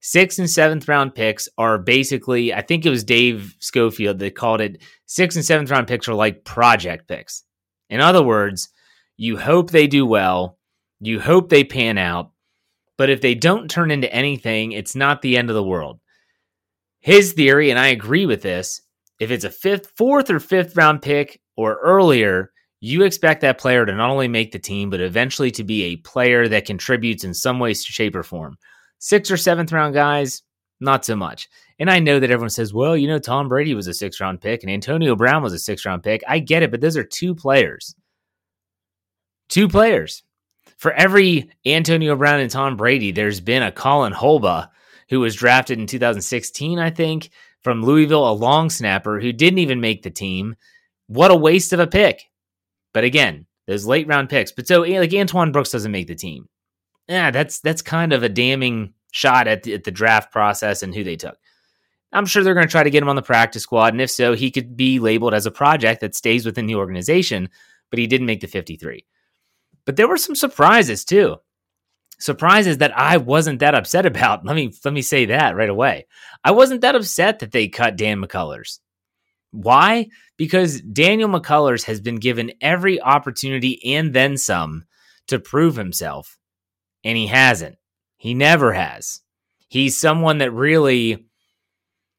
Sixth 0.00 0.38
and 0.38 0.48
seventh 0.48 0.88
round 0.88 1.14
picks 1.14 1.48
are 1.58 1.78
basically, 1.78 2.54
I 2.54 2.62
think 2.62 2.84
it 2.84 2.90
was 2.90 3.04
Dave 3.04 3.54
Schofield 3.58 4.18
that 4.18 4.34
called 4.34 4.60
it 4.60 4.82
sixth 5.06 5.36
and 5.36 5.44
seventh 5.44 5.70
round 5.70 5.88
picks 5.88 6.08
are 6.08 6.14
like 6.14 6.44
project 6.44 7.08
picks. 7.08 7.42
In 7.90 8.00
other 8.00 8.22
words, 8.22 8.70
you 9.16 9.36
hope 9.36 9.70
they 9.70 9.86
do 9.86 10.06
well, 10.06 10.58
you 11.00 11.20
hope 11.20 11.48
they 11.48 11.64
pan 11.64 11.98
out, 11.98 12.30
but 12.96 13.10
if 13.10 13.20
they 13.20 13.34
don't 13.34 13.70
turn 13.70 13.90
into 13.90 14.12
anything, 14.12 14.72
it's 14.72 14.94
not 14.94 15.20
the 15.20 15.36
end 15.36 15.50
of 15.50 15.56
the 15.56 15.62
world. 15.62 16.00
His 17.00 17.32
theory, 17.32 17.70
and 17.70 17.78
I 17.78 17.88
agree 17.88 18.26
with 18.26 18.42
this, 18.42 18.80
if 19.18 19.30
it's 19.30 19.44
a 19.44 19.50
fifth, 19.50 19.92
fourth, 19.96 20.30
or 20.30 20.40
fifth 20.40 20.76
round 20.76 21.02
pick 21.02 21.40
or 21.56 21.78
earlier, 21.82 22.52
you 22.80 23.02
expect 23.02 23.42
that 23.42 23.58
player 23.58 23.84
to 23.84 23.94
not 23.94 24.10
only 24.10 24.28
make 24.28 24.52
the 24.52 24.58
team, 24.58 24.88
but 24.88 25.00
eventually 25.00 25.50
to 25.50 25.64
be 25.64 25.82
a 25.84 25.96
player 25.96 26.48
that 26.48 26.64
contributes 26.64 27.24
in 27.24 27.34
some 27.34 27.58
way, 27.58 27.74
shape, 27.74 28.16
or 28.16 28.22
form. 28.22 28.56
Sixth 28.98 29.30
or 29.30 29.36
seventh 29.36 29.72
round 29.72 29.92
guys, 29.92 30.42
not 30.80 31.04
so 31.04 31.16
much. 31.16 31.48
And 31.78 31.90
I 31.90 31.98
know 31.98 32.20
that 32.20 32.30
everyone 32.30 32.50
says, 32.50 32.74
well, 32.74 32.96
you 32.96 33.08
know, 33.08 33.18
Tom 33.18 33.48
Brady 33.48 33.74
was 33.74 33.86
a 33.86 33.94
six 33.94 34.20
round 34.20 34.40
pick 34.40 34.62
and 34.62 34.70
Antonio 34.70 35.16
Brown 35.16 35.42
was 35.42 35.52
a 35.52 35.58
six 35.58 35.84
round 35.84 36.02
pick. 36.02 36.22
I 36.26 36.38
get 36.38 36.62
it, 36.62 36.70
but 36.70 36.80
those 36.80 36.96
are 36.96 37.04
two 37.04 37.34
players. 37.34 37.94
Two 39.48 39.68
players. 39.68 40.22
For 40.76 40.92
every 40.92 41.50
Antonio 41.66 42.16
Brown 42.16 42.40
and 42.40 42.50
Tom 42.50 42.76
Brady, 42.76 43.12
there's 43.12 43.40
been 43.40 43.62
a 43.62 43.72
Colin 43.72 44.12
Holba 44.12 44.70
who 45.08 45.20
was 45.20 45.34
drafted 45.34 45.78
in 45.78 45.86
2016, 45.86 46.78
I 46.78 46.90
think, 46.90 47.30
from 47.62 47.82
Louisville, 47.82 48.30
a 48.30 48.32
long 48.32 48.70
snapper 48.70 49.20
who 49.20 49.32
didn't 49.32 49.58
even 49.58 49.80
make 49.80 50.02
the 50.02 50.10
team. 50.10 50.56
What 51.08 51.30
a 51.30 51.36
waste 51.36 51.72
of 51.72 51.80
a 51.80 51.86
pick. 51.86 52.30
But 52.94 53.04
again, 53.04 53.46
those 53.66 53.86
late 53.86 54.06
round 54.06 54.30
picks. 54.30 54.52
But 54.52 54.66
so 54.66 54.80
like 54.82 55.12
Antoine 55.12 55.52
Brooks 55.52 55.70
doesn't 55.70 55.92
make 55.92 56.06
the 56.06 56.14
team 56.14 56.48
yeah, 57.10 57.32
that's 57.32 57.58
that's 57.58 57.82
kind 57.82 58.12
of 58.12 58.22
a 58.22 58.28
damning 58.28 58.94
shot 59.10 59.46
at 59.46 59.62
the, 59.62 59.74
at 59.74 59.84
the 59.84 59.90
draft 59.90 60.32
process 60.32 60.82
and 60.82 60.94
who 60.94 61.04
they 61.04 61.16
took. 61.16 61.36
I'm 62.12 62.26
sure 62.26 62.42
they're 62.42 62.54
going 62.54 62.66
to 62.66 62.70
try 62.70 62.82
to 62.82 62.90
get 62.90 63.02
him 63.02 63.08
on 63.08 63.16
the 63.16 63.22
practice 63.22 63.62
squad, 63.62 63.94
and 63.94 64.00
if 64.00 64.10
so, 64.10 64.34
he 64.34 64.50
could 64.50 64.76
be 64.76 64.98
labeled 64.98 65.34
as 65.34 65.46
a 65.46 65.50
project 65.50 66.00
that 66.00 66.16
stays 66.16 66.44
within 66.44 66.66
the 66.66 66.74
organization. 66.74 67.48
But 67.90 67.98
he 67.98 68.06
didn't 68.06 68.26
make 68.26 68.40
the 68.40 68.46
53. 68.46 69.04
But 69.84 69.96
there 69.96 70.08
were 70.08 70.16
some 70.16 70.34
surprises 70.34 71.04
too. 71.04 71.36
Surprises 72.18 72.78
that 72.78 72.96
I 72.96 73.16
wasn't 73.16 73.60
that 73.60 73.74
upset 73.74 74.06
about. 74.06 74.44
Let 74.44 74.54
me 74.54 74.72
let 74.84 74.94
me 74.94 75.02
say 75.02 75.26
that 75.26 75.56
right 75.56 75.68
away. 75.68 76.06
I 76.44 76.52
wasn't 76.52 76.82
that 76.82 76.94
upset 76.94 77.40
that 77.40 77.50
they 77.50 77.68
cut 77.68 77.96
Dan 77.96 78.22
McCullers. 78.22 78.78
Why? 79.52 80.08
Because 80.36 80.80
Daniel 80.80 81.28
McCullers 81.28 81.84
has 81.84 82.00
been 82.00 82.16
given 82.16 82.52
every 82.60 83.00
opportunity 83.00 83.94
and 83.94 84.12
then 84.12 84.36
some 84.36 84.84
to 85.26 85.40
prove 85.40 85.76
himself 85.76 86.38
and 87.04 87.16
he 87.16 87.26
hasn't. 87.26 87.76
He 88.20 88.34
never 88.34 88.74
has. 88.74 89.22
He's 89.68 89.98
someone 89.98 90.38
that 90.38 90.52
really 90.52 91.24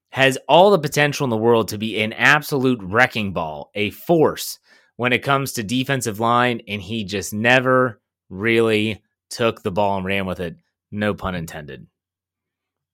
has 0.09 0.35
all 0.49 0.71
the 0.71 0.79
potential 0.79 1.25
in 1.25 1.29
the 1.29 1.37
world 1.37 1.67
to 1.67 1.77
be 1.77 2.01
an 2.01 2.11
absolute 2.13 2.79
wrecking 2.81 3.33
ball, 3.33 3.69
a 3.75 3.91
force 3.91 4.57
when 4.95 5.13
it 5.13 5.21
comes 5.21 5.51
to 5.53 5.63
defensive 5.63 6.19
line, 6.19 6.63
and 6.67 6.81
he 6.81 7.03
just 7.03 7.35
never 7.35 8.01
really 8.31 9.03
took 9.29 9.61
the 9.61 9.69
ball 9.69 9.97
and 9.97 10.05
ran 10.07 10.25
with 10.25 10.39
it. 10.39 10.55
No 10.89 11.13
pun 11.13 11.35
intended. 11.35 11.85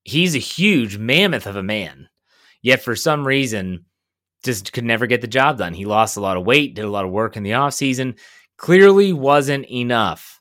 He's 0.04 0.36
a 0.36 0.40
huge 0.40 0.98
mammoth 0.98 1.48
of 1.48 1.56
a 1.56 1.64
man, 1.64 2.10
yet 2.62 2.82
for 2.82 2.98
some 2.98 3.26
reason, 3.26 3.86
just 4.44 4.74
could 4.74 4.84
never 4.84 5.08
get 5.08 5.22
the 5.22 5.28
job 5.28 5.60
done. 5.60 5.74
He 5.74 5.86
lost 5.86 6.18
a 6.18 6.22
lot 6.22 6.36
of 6.36 6.46
weight, 6.46 6.76
did 6.76 6.84
a 6.84 6.90
lot 6.90 7.06
of 7.06 7.12
work 7.12 7.38
in 7.38 7.44
the 7.44 7.52
offseason, 7.52 8.20
clearly 8.58 9.14
wasn't 9.14 9.66
enough 9.72 10.37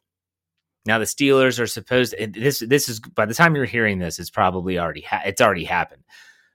now 0.87 0.99
the 0.99 1.05
Steelers 1.05 1.61
are 1.61 1.67
supposed 1.67 2.15
this 2.35 2.61
this 2.61 2.89
is 2.89 3.01
by 3.01 3.27
the 3.27 3.35
time 3.35 3.55
you're 3.55 3.65
hearing 3.65 3.99
this, 3.99 4.19
it's 4.19 4.31
probably 4.31 4.79
already 4.79 5.03
ha- 5.03 5.23
it's 5.25 5.41
already 5.41 5.65
happened. 5.65 6.05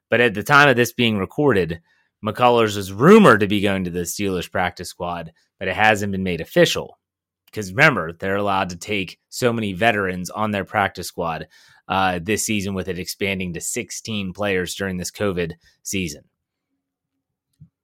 But 0.09 0.21
at 0.21 0.33
the 0.33 0.43
time 0.43 0.69
of 0.69 0.75
this 0.75 0.93
being 0.93 1.17
recorded, 1.17 1.81
McCullers 2.25 2.75
was 2.75 2.91
rumored 2.93 3.39
to 3.39 3.47
be 3.47 3.61
going 3.61 3.83
to 3.85 3.89
the 3.89 4.01
Steelers 4.01 4.51
practice 4.51 4.89
squad, 4.89 5.31
but 5.57 5.67
it 5.67 5.75
hasn't 5.75 6.11
been 6.11 6.23
made 6.23 6.41
official. 6.41 6.97
Because 7.45 7.71
remember, 7.71 8.13
they're 8.13 8.35
allowed 8.35 8.69
to 8.69 8.77
take 8.77 9.19
so 9.29 9.51
many 9.51 9.73
veterans 9.73 10.29
on 10.29 10.51
their 10.51 10.63
practice 10.63 11.07
squad 11.07 11.47
uh, 11.87 12.19
this 12.21 12.45
season, 12.45 12.73
with 12.73 12.87
it 12.87 12.99
expanding 12.99 13.53
to 13.53 13.61
16 13.61 14.31
players 14.33 14.75
during 14.75 14.97
this 14.97 15.11
COVID 15.11 15.53
season. 15.83 16.23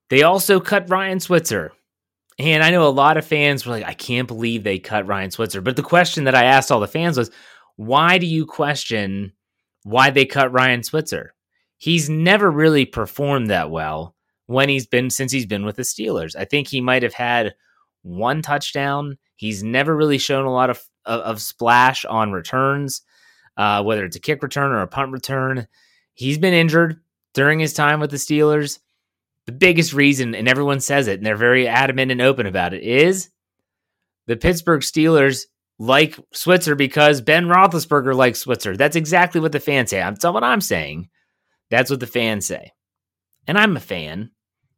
They 0.09 0.23
also 0.23 0.61
cut 0.61 0.89
Ryan 0.89 1.19
Switzer, 1.19 1.73
and 2.39 2.63
I 2.63 2.71
know 2.71 2.87
a 2.87 2.89
lot 2.89 3.17
of 3.17 3.25
fans 3.25 3.65
were 3.65 3.71
like, 3.71 3.85
I 3.85 3.93
can't 3.93 4.27
believe 4.27 4.63
they 4.63 4.79
cut 4.79 5.07
Ryan 5.07 5.31
Switzer. 5.31 5.61
But 5.61 5.75
the 5.75 5.83
question 5.83 6.25
that 6.25 6.35
I 6.35 6.43
asked 6.43 6.71
all 6.71 6.79
the 6.79 6.87
fans 6.87 7.17
was, 7.17 7.31
why 7.75 8.17
do 8.17 8.25
you 8.25 8.45
question 8.45 9.33
why 9.83 10.09
they 10.09 10.25
cut 10.25 10.51
Ryan 10.51 10.83
Switzer? 10.83 11.33
He's 11.77 12.09
never 12.09 12.49
really 12.49 12.85
performed 12.85 13.49
that 13.49 13.71
well 13.71 14.15
when 14.45 14.69
he's 14.69 14.87
been 14.87 15.09
since 15.09 15.31
he's 15.31 15.45
been 15.45 15.65
with 15.65 15.75
the 15.75 15.83
Steelers. 15.83 16.35
I 16.35 16.45
think 16.45 16.67
he 16.67 16.81
might 16.81 17.03
have 17.03 17.13
had 17.13 17.55
one 18.01 18.41
touchdown. 18.41 19.17
He's 19.35 19.63
never 19.63 19.95
really 19.95 20.17
shown 20.17 20.45
a 20.45 20.53
lot 20.53 20.69
of 20.69 20.81
of, 21.07 21.21
of 21.21 21.41
splash 21.41 22.05
on 22.05 22.31
returns, 22.31 23.01
uh, 23.55 23.81
whether 23.83 24.05
it's 24.05 24.15
a 24.15 24.21
kick 24.21 24.43
return 24.43 24.71
or 24.71 24.81
a 24.81 24.87
punt 24.87 25.11
return. 25.11 25.67
He's 26.13 26.37
been 26.37 26.53
injured 26.53 26.99
during 27.33 27.59
his 27.59 27.73
time 27.73 27.99
with 27.99 28.11
the 28.11 28.17
Steelers 28.17 28.79
the 29.47 29.53
biggest 29.53 29.93
reason, 29.93 30.35
and 30.35 30.47
everyone 30.47 30.81
says 30.81 31.07
it, 31.07 31.17
and 31.17 31.25
they're 31.25 31.37
very 31.37 31.67
adamant 31.67 32.11
and 32.11 32.21
open 32.21 32.45
about 32.45 32.73
it, 32.73 32.83
is 32.83 33.29
the 34.27 34.35
Pittsburgh 34.35 34.81
Steelers 34.81 35.45
like 35.79 36.19
Switzer 36.33 36.75
because 36.75 37.21
Ben 37.21 37.45
Roethlisberger 37.45 38.13
likes 38.13 38.39
Switzer. 38.39 38.75
That's 38.75 38.97
exactly 38.97 39.39
what 39.39 39.53
the 39.53 39.61
fans 39.61 39.89
say. 39.89 39.99
That's 39.99 40.23
what 40.25 40.43
I'm 40.43 40.59
saying. 40.59 41.09
That's 41.69 41.89
what 41.89 42.01
the 42.01 42.07
fans 42.07 42.45
say. 42.45 42.73
And 43.47 43.57
I'm 43.57 43.77
a 43.77 43.81
fan, 43.81 44.31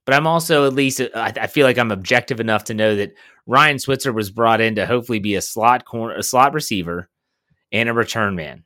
but 0.06 0.14
I'm 0.14 0.28
also 0.28 0.68
at 0.68 0.74
least 0.74 1.02
I, 1.16 1.48
feel 1.48 1.66
like 1.66 1.80
I'm 1.80 1.92
objective 1.92 2.40
enough 2.40 2.66
to 2.66 2.76
know 2.76 2.96
that 2.96 3.14
Ryan 3.48 3.80
Switzer 3.80 4.14
was 4.14 4.30
brought 4.30 4.62
in 4.62 4.76
to 4.76 4.86
hopefully 4.86 5.20
be 5.20 5.34
a 5.34 5.42
slot 5.42 5.86
corner, 5.86 6.16
a 6.16 6.22
slot 6.22 6.54
receiver, 6.54 7.10
and 7.72 7.90
a 7.90 7.94
return 7.94 8.36
man. 8.36 8.66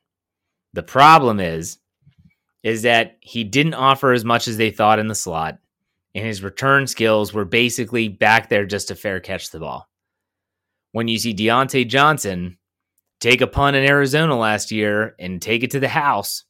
The 0.74 0.84
problem 0.84 1.40
is, 1.40 1.78
is 2.62 2.82
that 2.82 3.18
he 3.22 3.46
didn't 3.46 3.76
offer 3.76 4.12
as 4.12 4.26
much 4.26 4.50
as 4.50 4.58
they 4.58 4.72
thought 4.72 5.00
in 5.00 5.08
the 5.08 5.16
slot 5.16 5.60
and 6.16 6.26
his 6.26 6.44
return 6.44 6.88
skills 6.88 7.34
were 7.34 7.46
basically 7.46 8.08
back 8.08 8.50
there 8.50 8.66
just 8.66 8.90
to 8.90 8.96
fair 8.96 9.20
catch 9.20 9.50
the 9.50 9.60
ball. 9.60 9.90
When 10.92 11.08
you 11.08 11.18
see 11.18 11.34
Diontae 11.34 11.88
Johnson 11.88 12.58
take 13.20 13.42
a 13.42 13.48
punt 13.48 13.76
in 13.76 13.88
Arizona 13.88 14.38
last 14.38 14.72
year 14.72 15.16
and 15.20 15.42
take 15.42 15.64
it 15.64 15.72
to 15.72 15.80
the 15.80 15.88
house, 15.88 16.44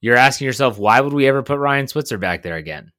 you're 0.00 0.16
asking 0.16 0.46
yourself, 0.46 0.78
why 0.78 1.00
would 1.00 1.12
we 1.12 1.26
ever 1.26 1.42
put 1.42 1.58
Ryan 1.58 1.88
Switzer 1.88 2.18
back 2.18 2.42
there 2.42 2.56
again? 2.56 2.92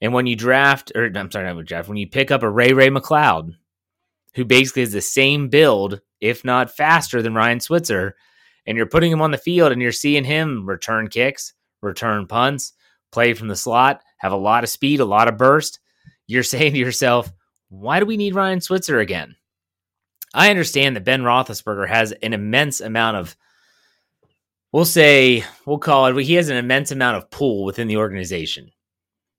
And 0.00 0.12
when 0.12 0.26
you 0.26 0.36
draft, 0.36 0.92
or 0.94 1.10
I'm 1.14 1.30
sorry, 1.30 1.52
not 1.52 1.64
draft, 1.64 1.88
when 1.88 1.98
you 1.98 2.08
pick 2.08 2.30
up 2.30 2.42
a 2.42 2.50
Ray-Ray 2.50 2.88
McCloud, 2.88 3.54
who 4.34 4.44
basically 4.44 4.82
is 4.82 4.92
the 4.92 5.00
same 5.00 5.48
build, 5.48 6.00
if 6.20 6.44
not 6.44 6.70
faster 6.70 7.22
than 7.22 7.34
Ryan 7.34 7.60
Switzer, 7.60 8.14
and 8.66 8.76
you're 8.76 8.86
putting 8.86 9.10
him 9.10 9.22
on 9.22 9.30
the 9.30 9.38
field 9.38 9.72
and 9.72 9.82
you're 9.82 9.92
seeing 9.92 10.24
him 10.24 10.68
return 10.68 11.08
kicks, 11.08 11.54
return 11.82 12.26
punts, 12.26 12.72
play 13.10 13.34
from 13.34 13.48
the 13.48 13.56
slot, 13.56 14.02
have 14.20 14.32
a 14.32 14.36
lot 14.36 14.64
of 14.64 14.70
speed, 14.70 15.00
a 15.00 15.04
lot 15.04 15.28
of 15.28 15.36
burst, 15.36 15.80
you're 16.26 16.42
saying 16.44 16.72
to 16.72 16.78
yourself, 16.78 17.32
why 17.68 18.00
do 18.00 18.06
we 18.06 18.16
need 18.16 18.34
Ryan 18.34 18.60
Switzer 18.60 19.00
again? 19.00 19.34
I 20.32 20.50
understand 20.50 20.94
that 20.94 21.04
Ben 21.04 21.22
Roethlisberger 21.22 21.88
has 21.88 22.12
an 22.12 22.32
immense 22.32 22.80
amount 22.80 23.16
of, 23.16 23.36
we'll 24.72 24.84
say, 24.84 25.44
we'll 25.66 25.78
call 25.78 26.06
it, 26.06 26.24
he 26.24 26.34
has 26.34 26.48
an 26.48 26.56
immense 26.56 26.92
amount 26.92 27.16
of 27.16 27.30
pull 27.30 27.64
within 27.64 27.88
the 27.88 27.96
organization. 27.96 28.70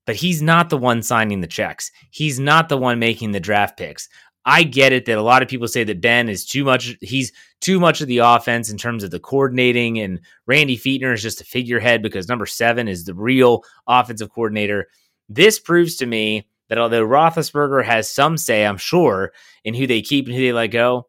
But 0.05 0.15
he's 0.15 0.41
not 0.41 0.69
the 0.69 0.77
one 0.77 1.03
signing 1.03 1.39
the 1.41 1.47
checks. 1.47 1.91
He's 2.09 2.39
not 2.39 2.67
the 2.67 2.77
one 2.77 2.99
making 2.99 3.31
the 3.31 3.39
draft 3.39 3.77
picks. 3.77 4.09
I 4.45 4.63
get 4.63 4.91
it 4.91 5.05
that 5.05 5.17
a 5.17 5.23
lot 5.23 5.43
of 5.43 5.47
people 5.47 5.67
say 5.67 5.83
that 5.83 6.01
Ben 6.01 6.27
is 6.27 6.45
too 6.45 6.63
much. 6.63 6.97
He's 7.01 7.31
too 7.59 7.79
much 7.79 8.01
of 8.01 8.07
the 8.07 8.19
offense 8.19 8.69
in 8.69 8.77
terms 8.77 9.03
of 9.03 9.11
the 9.11 9.19
coordinating, 9.19 9.99
and 9.99 10.19
Randy 10.47 10.77
Fichtner 10.77 11.13
is 11.13 11.21
just 11.21 11.41
a 11.41 11.45
figurehead 11.45 12.01
because 12.01 12.27
number 12.27 12.47
seven 12.47 12.87
is 12.87 13.05
the 13.05 13.13
real 13.13 13.63
offensive 13.87 14.31
coordinator. 14.31 14.87
This 15.29 15.59
proves 15.59 15.95
to 15.97 16.05
me 16.05 16.47
that 16.69 16.79
although 16.79 17.05
Roethlisberger 17.05 17.85
has 17.85 18.09
some 18.09 18.37
say, 18.37 18.65
I'm 18.65 18.77
sure, 18.77 19.31
in 19.63 19.73
who 19.73 19.85
they 19.85 20.01
keep 20.01 20.25
and 20.25 20.35
who 20.35 20.41
they 20.41 20.53
let 20.53 20.67
go, 20.67 21.07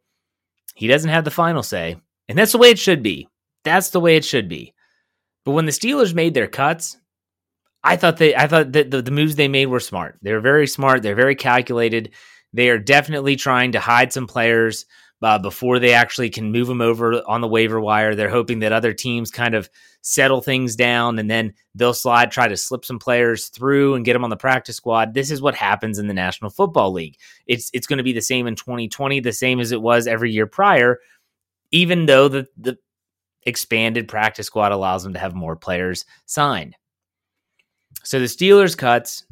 he 0.74 0.86
doesn't 0.86 1.10
have 1.10 1.24
the 1.24 1.30
final 1.30 1.62
say, 1.62 1.96
and 2.28 2.36
that's 2.36 2.52
the 2.52 2.58
way 2.58 2.70
it 2.70 2.78
should 2.78 3.02
be. 3.02 3.28
That's 3.64 3.90
the 3.90 4.00
way 4.00 4.16
it 4.16 4.24
should 4.24 4.48
be. 4.48 4.74
But 5.44 5.52
when 5.52 5.66
the 5.66 5.72
Steelers 5.72 6.14
made 6.14 6.34
their 6.34 6.48
cuts, 6.48 6.98
I 7.84 7.96
thought 7.96 8.16
they, 8.18 8.34
I 8.34 8.46
thought 8.46 8.72
that 8.72 8.90
the, 8.90 9.02
the 9.02 9.10
moves 9.10 9.36
they 9.36 9.48
made 9.48 9.66
were 9.66 9.80
smart. 9.80 10.18
They 10.22 10.32
were 10.32 10.40
very 10.40 10.66
smart. 10.66 11.02
They're 11.02 11.14
very 11.14 11.34
calculated. 11.34 12.12
They 12.52 12.68
are 12.68 12.78
definitely 12.78 13.36
trying 13.36 13.72
to 13.72 13.80
hide 13.80 14.12
some 14.12 14.26
players 14.26 14.86
uh, 15.22 15.38
before 15.38 15.78
they 15.78 15.92
actually 15.92 16.30
can 16.30 16.50
move 16.50 16.66
them 16.66 16.80
over 16.80 17.22
on 17.28 17.40
the 17.40 17.48
waiver 17.48 17.80
wire. 17.80 18.14
They're 18.14 18.28
hoping 18.28 18.58
that 18.60 18.72
other 18.72 18.92
teams 18.92 19.30
kind 19.30 19.54
of 19.54 19.70
settle 20.00 20.40
things 20.40 20.74
down 20.74 21.18
and 21.18 21.30
then 21.30 21.54
they'll 21.76 21.94
slide, 21.94 22.32
try 22.32 22.48
to 22.48 22.56
slip 22.56 22.84
some 22.84 22.98
players 22.98 23.46
through 23.46 23.94
and 23.94 24.04
get 24.04 24.14
them 24.14 24.24
on 24.24 24.30
the 24.30 24.36
practice 24.36 24.76
squad. 24.76 25.14
This 25.14 25.30
is 25.30 25.40
what 25.40 25.54
happens 25.54 25.98
in 25.98 26.08
the 26.08 26.14
National 26.14 26.50
Football 26.50 26.92
League. 26.92 27.16
It's 27.46 27.70
it's 27.72 27.86
going 27.86 27.98
to 27.98 28.02
be 28.02 28.12
the 28.12 28.20
same 28.20 28.48
in 28.48 28.56
2020, 28.56 29.20
the 29.20 29.32
same 29.32 29.60
as 29.60 29.70
it 29.70 29.80
was 29.80 30.08
every 30.08 30.32
year 30.32 30.46
prior, 30.46 30.98
even 31.70 32.06
though 32.06 32.28
the 32.28 32.48
the 32.58 32.76
expanded 33.44 34.08
practice 34.08 34.46
squad 34.46 34.72
allows 34.72 35.04
them 35.04 35.12
to 35.14 35.18
have 35.18 35.34
more 35.34 35.56
players 35.56 36.04
signed. 36.26 36.76
So 38.02 38.18
the 38.18 38.26
Steelers 38.26 38.76
cuts, 38.76 39.24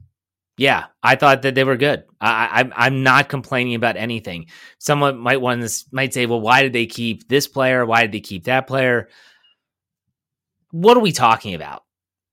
yeah, 0.61 0.89
I 1.03 1.17
thought 1.17 1.41
that 1.41 1.55
they 1.55 1.65
were 1.65 1.79
good. 1.79 2.05
I, 2.21 2.61
I, 2.61 2.87
I'm 2.87 3.03
not 3.03 3.31
complaining 3.31 3.77
about 3.77 3.97
anything. 3.97 4.49
Someone 4.79 5.17
might 5.17 5.41
want 5.41 5.67
to 5.67 5.85
might 5.91 6.13
say, 6.13 6.27
well, 6.27 6.43
why 6.43 6.63
did 6.63 6.75
they 6.75 6.85
keep 6.85 7.27
this 7.29 7.49
player? 7.49 7.87
Why 7.87 8.03
did 8.03 8.13
they 8.13 8.21
keep 8.21 8.45
that 8.45 8.67
player? 8.67 9.09
What 10.71 10.99
are 10.99 11.01
we 11.01 11.13
talking 11.13 11.55
about? 11.55 11.85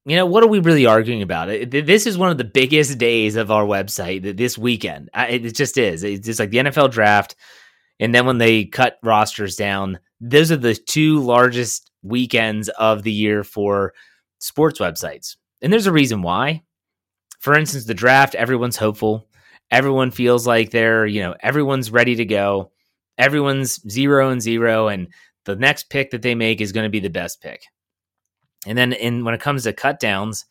You 0.04 0.18
know, 0.18 0.26
what 0.26 0.44
are 0.44 0.48
we 0.48 0.60
really 0.60 0.86
arguing 0.86 1.22
about? 1.22 1.48
This 1.72 2.06
is 2.06 2.18
one 2.18 2.30
of 2.30 2.38
the 2.38 2.44
biggest 2.44 2.98
days 2.98 3.38
of 3.38 3.50
our 3.50 3.64
website 3.64 4.36
this 4.36 4.58
weekend. 4.58 5.10
It 5.16 5.56
just 5.56 5.78
is. 5.78 6.04
It's 6.04 6.26
just 6.26 6.42
like 6.42 6.50
the 6.50 6.58
NFL 6.58 6.92
draft. 6.92 7.38
And 7.98 8.14
then 8.14 8.26
when 8.26 8.40
they 8.40 8.66
cut 8.66 8.98
rosters 9.04 9.56
down, 9.56 10.00
those 10.20 10.52
are 10.52 10.58
the 10.58 10.76
two 10.76 11.22
largest 11.22 11.92
weekends 12.04 12.68
of 12.68 13.04
the 13.04 13.12
year 13.12 13.46
for 13.46 13.94
sports 14.40 14.80
websites. 14.80 15.38
And 15.62 15.72
there's 15.72 15.88
a 15.88 15.94
reason 15.94 16.22
why. 16.22 16.64
For 17.40 17.58
instance, 17.58 17.86
the 17.86 17.94
draft, 17.94 18.36
everyone's 18.36 18.78
hopeful. 18.78 19.28
Everyone 19.70 20.12
feels 20.12 20.48
like 20.48 20.72
they're, 20.72 21.06
you 21.06 21.22
know, 21.22 21.36
everyone's 21.42 21.92
ready 21.92 22.16
to 22.16 22.26
go. 22.26 22.72
Everyone's 23.18 23.82
zero 23.90 24.30
and 24.30 24.42
zero. 24.42 24.88
And 24.88 25.08
the 25.46 25.56
next 25.56 25.90
pick 25.90 26.12
that 26.12 26.22
they 26.22 26.36
make 26.36 26.62
is 26.62 26.72
going 26.72 26.86
to 26.86 26.90
be 26.90 27.00
the 27.00 27.10
best 27.10 27.42
pick. 27.42 27.62
And 28.66 28.78
then 28.78 28.94
in 28.94 29.24
when 29.24 29.34
it 29.34 29.42
comes 29.42 29.64
to 29.64 29.74
cut 29.74 30.00
downs, 30.00 30.46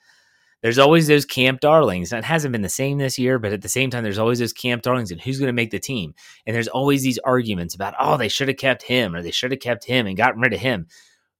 there's 0.62 0.78
always 0.78 1.06
those 1.06 1.24
camp 1.24 1.60
darlings. 1.60 2.10
That 2.10 2.24
hasn't 2.24 2.52
been 2.52 2.62
the 2.62 2.68
same 2.68 2.98
this 2.98 3.18
year, 3.18 3.38
but 3.38 3.52
at 3.52 3.62
the 3.62 3.68
same 3.68 3.90
time, 3.90 4.02
there's 4.02 4.18
always 4.18 4.38
those 4.38 4.52
camp 4.52 4.82
darlings 4.82 5.10
and 5.10 5.20
who's 5.20 5.38
going 5.38 5.48
to 5.48 5.52
make 5.52 5.70
the 5.70 5.78
team. 5.78 6.14
And 6.46 6.56
there's 6.56 6.68
always 6.68 7.02
these 7.02 7.18
arguments 7.18 7.74
about, 7.74 7.94
oh, 8.00 8.16
they 8.16 8.28
should 8.28 8.48
have 8.48 8.56
kept 8.56 8.82
him 8.82 9.14
or 9.14 9.22
they 9.22 9.30
should 9.30 9.50
have 9.50 9.60
kept 9.60 9.84
him 9.84 10.06
and 10.06 10.16
gotten 10.16 10.40
rid 10.40 10.54
of 10.54 10.60
him. 10.60 10.86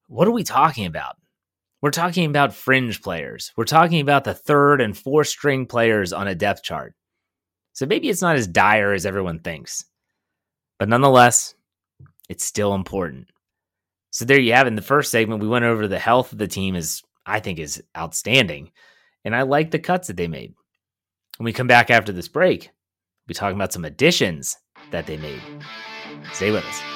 What 0.06 0.28
are 0.28 0.32
we 0.32 0.44
talking 0.44 0.86
about? 0.86 1.16
We're 1.82 1.90
talking 1.90 2.26
about 2.26 2.54
fringe 2.54 3.02
players. 3.02 3.52
We're 3.56 3.64
talking 3.64 4.00
about 4.00 4.24
the 4.24 4.34
third 4.34 4.80
and 4.80 4.96
fourth 4.96 5.28
string 5.28 5.66
players 5.66 6.12
on 6.12 6.26
a 6.26 6.34
depth 6.34 6.62
chart. 6.62 6.94
So 7.74 7.86
maybe 7.86 8.08
it's 8.08 8.22
not 8.22 8.36
as 8.36 8.46
dire 8.46 8.92
as 8.92 9.04
everyone 9.04 9.40
thinks. 9.40 9.84
But 10.78 10.88
nonetheless, 10.88 11.54
it's 12.28 12.44
still 12.44 12.74
important. 12.74 13.28
So 14.10 14.24
there 14.24 14.40
you 14.40 14.54
have 14.54 14.66
it. 14.66 14.70
In 14.70 14.76
the 14.76 14.82
first 14.82 15.10
segment, 15.10 15.42
we 15.42 15.48
went 15.48 15.66
over 15.66 15.86
the 15.86 15.98
health 15.98 16.32
of 16.32 16.38
the 16.38 16.48
team 16.48 16.74
is 16.74 17.02
I 17.26 17.40
think 17.40 17.58
is 17.58 17.82
outstanding. 17.96 18.70
And 19.24 19.36
I 19.36 19.42
like 19.42 19.70
the 19.70 19.78
cuts 19.78 20.08
that 20.08 20.16
they 20.16 20.28
made. 20.28 20.54
When 21.36 21.44
we 21.44 21.52
come 21.52 21.66
back 21.66 21.90
after 21.90 22.12
this 22.12 22.28
break, 22.28 22.62
we'll 22.62 23.28
be 23.28 23.34
talking 23.34 23.56
about 23.56 23.72
some 23.72 23.84
additions 23.84 24.56
that 24.90 25.06
they 25.06 25.18
made. 25.18 25.42
Stay 26.32 26.50
with 26.50 26.64
us. 26.64 26.95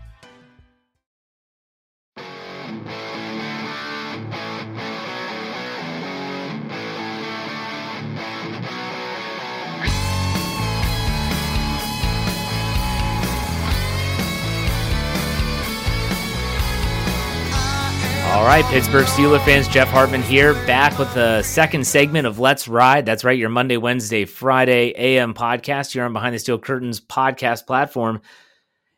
All 18.41 18.47
right, 18.47 18.65
Pittsburgh 18.65 19.05
Steeler 19.05 19.39
fans, 19.45 19.67
Jeff 19.67 19.87
Hartman 19.89 20.23
here, 20.23 20.55
back 20.65 20.97
with 20.97 21.13
the 21.13 21.43
second 21.43 21.85
segment 21.85 22.25
of 22.25 22.39
Let's 22.39 22.67
Ride. 22.67 23.05
That's 23.05 23.23
right, 23.23 23.37
your 23.37 23.49
Monday, 23.49 23.77
Wednesday, 23.77 24.25
Friday 24.25 24.95
AM 24.97 25.35
podcast 25.35 25.93
here 25.93 26.03
on 26.05 26.11
Behind 26.11 26.33
the 26.33 26.39
Steel 26.39 26.57
Curtains 26.57 26.99
podcast 26.99 27.67
platform. 27.67 28.19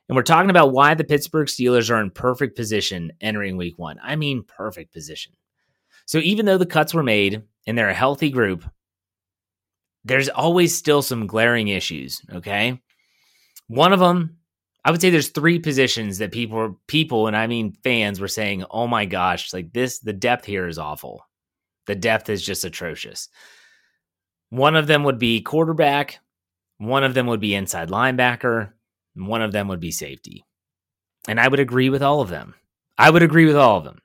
And 0.07 0.15
we're 0.15 0.23
talking 0.23 0.49
about 0.49 0.71
why 0.71 0.93
the 0.93 1.03
Pittsburgh 1.03 1.47
Steelers 1.47 1.91
are 1.91 1.99
in 1.99 2.09
perfect 2.09 2.55
position 2.55 3.11
entering 3.19 3.57
week 3.57 3.77
one. 3.77 3.99
I 4.01 4.15
mean, 4.15 4.43
perfect 4.43 4.93
position. 4.93 5.33
So 6.05 6.19
even 6.19 6.45
though 6.45 6.57
the 6.57 6.65
cuts 6.65 6.93
were 6.93 7.03
made 7.03 7.43
and 7.67 7.77
they're 7.77 7.89
a 7.89 7.93
healthy 7.93 8.29
group, 8.29 8.63
there's 10.05 10.29
always 10.29 10.73
still 10.73 11.01
some 11.01 11.27
glaring 11.27 11.67
issues, 11.67 12.21
okay? 12.33 12.81
One 13.67 13.91
of 13.91 13.99
them 13.99 14.37
I 14.85 14.91
would 14.91 14.99
say 15.01 15.09
there's 15.09 15.29
three 15.29 15.59
positions 15.59 16.17
that 16.17 16.31
people 16.31 16.79
people 16.87 17.27
and 17.27 17.37
I 17.37 17.47
mean 17.47 17.73
fans 17.83 18.19
were 18.19 18.27
saying, 18.27 18.65
"Oh 18.69 18.87
my 18.87 19.05
gosh, 19.05 19.53
like 19.53 19.71
this 19.73 19.99
the 19.99 20.13
depth 20.13 20.45
here 20.45 20.67
is 20.67 20.77
awful. 20.77 21.25
The 21.87 21.95
depth 21.95 22.29
is 22.29 22.43
just 22.45 22.65
atrocious." 22.65 23.29
One 24.49 24.75
of 24.75 24.87
them 24.87 25.03
would 25.03 25.17
be 25.17 25.41
quarterback, 25.41 26.19
one 26.77 27.03
of 27.03 27.13
them 27.13 27.27
would 27.27 27.39
be 27.39 27.55
inside 27.55 27.89
linebacker, 27.89 28.73
one 29.15 29.41
of 29.41 29.51
them 29.51 29.67
would 29.69 29.79
be 29.79 29.91
safety. 29.91 30.45
And 31.27 31.39
I 31.39 31.47
would 31.47 31.59
agree 31.59 31.89
with 31.89 32.03
all 32.03 32.21
of 32.21 32.29
them. 32.29 32.53
I 32.97 33.09
would 33.09 33.23
agree 33.23 33.45
with 33.45 33.55
all 33.55 33.77
of 33.77 33.83
them. 33.83 33.99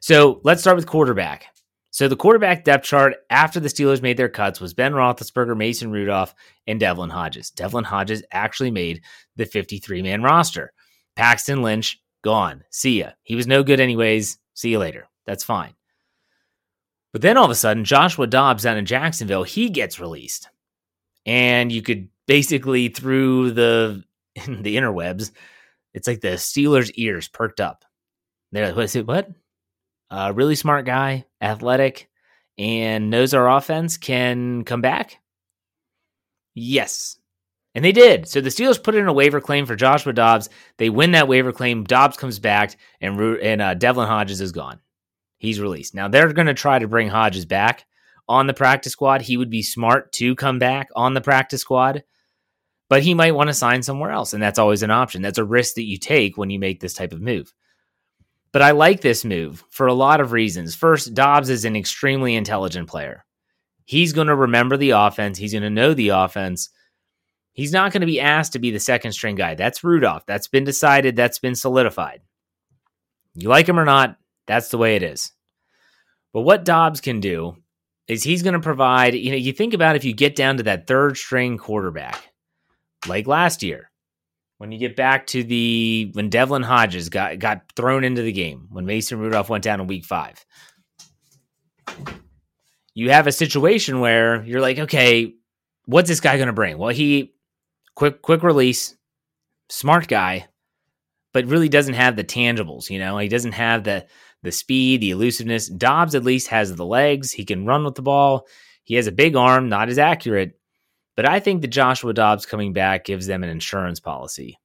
So, 0.00 0.40
let's 0.44 0.60
start 0.60 0.76
with 0.76 0.86
quarterback. 0.86 1.53
So 1.94 2.08
the 2.08 2.16
quarterback 2.16 2.64
depth 2.64 2.86
chart 2.86 3.14
after 3.30 3.60
the 3.60 3.68
Steelers 3.68 4.02
made 4.02 4.16
their 4.16 4.28
cuts 4.28 4.60
was 4.60 4.74
Ben 4.74 4.94
Roethlisberger, 4.94 5.56
Mason 5.56 5.92
Rudolph, 5.92 6.34
and 6.66 6.80
Devlin 6.80 7.08
Hodges. 7.08 7.52
Devlin 7.52 7.84
Hodges 7.84 8.24
actually 8.32 8.72
made 8.72 9.02
the 9.36 9.46
53 9.46 10.02
man 10.02 10.20
roster. 10.20 10.72
Paxton 11.14 11.62
Lynch, 11.62 12.02
gone. 12.22 12.64
See 12.72 12.98
ya. 12.98 13.10
He 13.22 13.36
was 13.36 13.46
no 13.46 13.62
good 13.62 13.78
anyways. 13.78 14.38
See 14.54 14.70
you 14.70 14.80
later. 14.80 15.08
That's 15.24 15.44
fine. 15.44 15.72
But 17.12 17.22
then 17.22 17.36
all 17.36 17.44
of 17.44 17.52
a 17.52 17.54
sudden, 17.54 17.84
Joshua 17.84 18.26
Dobbs 18.26 18.64
down 18.64 18.76
in 18.76 18.86
Jacksonville, 18.86 19.44
he 19.44 19.70
gets 19.70 20.00
released. 20.00 20.48
And 21.24 21.70
you 21.70 21.80
could 21.80 22.08
basically 22.26 22.88
through 22.88 23.52
the 23.52 24.02
the 24.34 24.74
interwebs, 24.74 25.30
it's 25.92 26.08
like 26.08 26.22
the 26.22 26.38
Steelers' 26.38 26.90
ears 26.96 27.28
perked 27.28 27.60
up. 27.60 27.84
They're 28.50 28.66
like, 28.66 28.74
what 28.74 28.86
is 28.86 28.96
it? 28.96 29.06
what 29.06 29.30
A 30.16 30.32
really 30.32 30.54
smart 30.54 30.86
guy, 30.86 31.24
athletic, 31.40 32.08
and 32.56 33.10
knows 33.10 33.34
our 33.34 33.50
offense 33.50 33.96
can 33.96 34.62
come 34.62 34.80
back? 34.80 35.18
Yes. 36.54 37.18
And 37.74 37.84
they 37.84 37.90
did. 37.90 38.28
So 38.28 38.40
the 38.40 38.50
Steelers 38.50 38.80
put 38.80 38.94
in 38.94 39.08
a 39.08 39.12
waiver 39.12 39.40
claim 39.40 39.66
for 39.66 39.74
Joshua 39.74 40.12
Dobbs. 40.12 40.50
They 40.78 40.88
win 40.88 41.10
that 41.12 41.26
waiver 41.26 41.52
claim. 41.52 41.82
Dobbs 41.82 42.16
comes 42.16 42.38
back, 42.38 42.76
and 43.00 43.18
and 43.20 43.60
uh, 43.60 43.74
Devlin 43.74 44.06
Hodges 44.06 44.40
is 44.40 44.52
gone. 44.52 44.78
He's 45.38 45.58
released. 45.58 45.96
Now 45.96 46.06
they're 46.06 46.32
going 46.32 46.46
to 46.46 46.54
try 46.54 46.78
to 46.78 46.86
bring 46.86 47.08
Hodges 47.08 47.44
back 47.44 47.84
on 48.28 48.46
the 48.46 48.54
practice 48.54 48.92
squad. 48.92 49.22
He 49.22 49.36
would 49.36 49.50
be 49.50 49.62
smart 49.62 50.12
to 50.12 50.36
come 50.36 50.60
back 50.60 50.90
on 50.94 51.14
the 51.14 51.20
practice 51.20 51.62
squad, 51.62 52.04
but 52.88 53.02
he 53.02 53.14
might 53.14 53.34
want 53.34 53.48
to 53.48 53.54
sign 53.54 53.82
somewhere 53.82 54.12
else, 54.12 54.32
and 54.32 54.40
that's 54.40 54.60
always 54.60 54.84
an 54.84 54.92
option. 54.92 55.22
That's 55.22 55.38
a 55.38 55.44
risk 55.44 55.74
that 55.74 55.82
you 55.82 55.98
take 55.98 56.38
when 56.38 56.50
you 56.50 56.60
make 56.60 56.78
this 56.78 56.94
type 56.94 57.12
of 57.12 57.20
move. 57.20 57.52
But 58.54 58.62
I 58.62 58.70
like 58.70 59.00
this 59.00 59.24
move 59.24 59.64
for 59.68 59.88
a 59.88 59.94
lot 59.94 60.20
of 60.20 60.30
reasons. 60.30 60.76
First, 60.76 61.12
Dobbs 61.12 61.50
is 61.50 61.64
an 61.64 61.74
extremely 61.74 62.36
intelligent 62.36 62.88
player. 62.88 63.24
He's 63.84 64.12
going 64.12 64.28
to 64.28 64.36
remember 64.36 64.76
the 64.76 64.90
offense. 64.90 65.36
He's 65.36 65.50
going 65.50 65.64
to 65.64 65.70
know 65.70 65.92
the 65.92 66.10
offense. 66.10 66.70
He's 67.52 67.72
not 67.72 67.90
going 67.90 68.02
to 68.02 68.06
be 68.06 68.20
asked 68.20 68.52
to 68.52 68.60
be 68.60 68.70
the 68.70 68.78
second 68.78 69.10
string 69.10 69.34
guy. 69.34 69.56
That's 69.56 69.82
Rudolph. 69.82 70.24
That's 70.26 70.46
been 70.46 70.62
decided. 70.62 71.16
That's 71.16 71.40
been 71.40 71.56
solidified. 71.56 72.20
You 73.34 73.48
like 73.48 73.68
him 73.68 73.80
or 73.80 73.84
not, 73.84 74.18
that's 74.46 74.68
the 74.68 74.78
way 74.78 74.94
it 74.94 75.02
is. 75.02 75.32
But 76.32 76.42
what 76.42 76.64
Dobbs 76.64 77.00
can 77.00 77.18
do 77.18 77.56
is 78.06 78.22
he's 78.22 78.44
going 78.44 78.54
to 78.54 78.60
provide, 78.60 79.14
you 79.14 79.32
know, 79.32 79.36
you 79.36 79.52
think 79.52 79.74
about 79.74 79.96
if 79.96 80.04
you 80.04 80.12
get 80.12 80.36
down 80.36 80.58
to 80.58 80.62
that 80.62 80.86
third 80.86 81.16
string 81.16 81.58
quarterback, 81.58 82.32
like 83.08 83.26
last 83.26 83.64
year, 83.64 83.90
when 84.58 84.72
you 84.72 84.78
get 84.78 84.96
back 84.96 85.26
to 85.28 85.42
the 85.42 86.10
when 86.14 86.30
Devlin 86.30 86.62
Hodges 86.62 87.08
got 87.08 87.38
got 87.38 87.62
thrown 87.76 88.04
into 88.04 88.22
the 88.22 88.32
game, 88.32 88.68
when 88.70 88.86
Mason 88.86 89.18
Rudolph 89.18 89.48
went 89.48 89.64
down 89.64 89.80
in 89.80 89.86
week 89.86 90.04
five. 90.04 90.44
You 92.94 93.10
have 93.10 93.26
a 93.26 93.32
situation 93.32 94.00
where 94.00 94.44
you're 94.44 94.60
like, 94.60 94.78
okay, 94.78 95.34
what's 95.86 96.08
this 96.08 96.20
guy 96.20 96.36
going 96.36 96.46
to 96.46 96.52
bring? 96.52 96.78
Well, 96.78 96.94
he 96.94 97.34
quick 97.94 98.22
quick 98.22 98.42
release, 98.42 98.96
smart 99.68 100.08
guy, 100.08 100.46
but 101.32 101.46
really 101.46 101.68
doesn't 101.68 101.94
have 101.94 102.16
the 102.16 102.24
tangibles, 102.24 102.90
you 102.90 102.98
know. 102.98 103.18
He 103.18 103.28
doesn't 103.28 103.52
have 103.52 103.84
the 103.84 104.06
the 104.42 104.52
speed, 104.52 105.00
the 105.00 105.10
elusiveness. 105.10 105.68
Dobbs 105.68 106.14
at 106.14 106.22
least 106.24 106.48
has 106.48 106.74
the 106.74 106.86
legs. 106.86 107.32
He 107.32 107.44
can 107.44 107.66
run 107.66 107.84
with 107.84 107.94
the 107.94 108.02
ball. 108.02 108.46
He 108.84 108.94
has 108.94 109.06
a 109.06 109.12
big 109.12 109.34
arm, 109.34 109.68
not 109.68 109.88
as 109.88 109.98
accurate. 109.98 110.58
But 111.16 111.28
I 111.28 111.40
think 111.40 111.62
that 111.62 111.68
Joshua 111.68 112.12
Dobbs 112.12 112.46
coming 112.46 112.72
back 112.72 113.04
gives 113.04 113.26
them 113.26 113.44
an 113.44 113.50
insurance 113.50 114.00
policy 114.00 114.58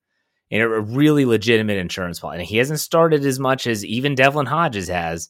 and 0.52 0.62
a 0.62 0.68
really 0.68 1.26
legitimate 1.26 1.78
insurance 1.78 2.20
policy. 2.20 2.40
And 2.40 2.48
he 2.48 2.58
hasn't 2.58 2.80
started 2.80 3.26
as 3.26 3.40
much 3.40 3.68
as 3.68 3.86
even 3.86 4.16
Devlin 4.16 4.48
Hodges 4.48 4.88
has, 4.88 5.30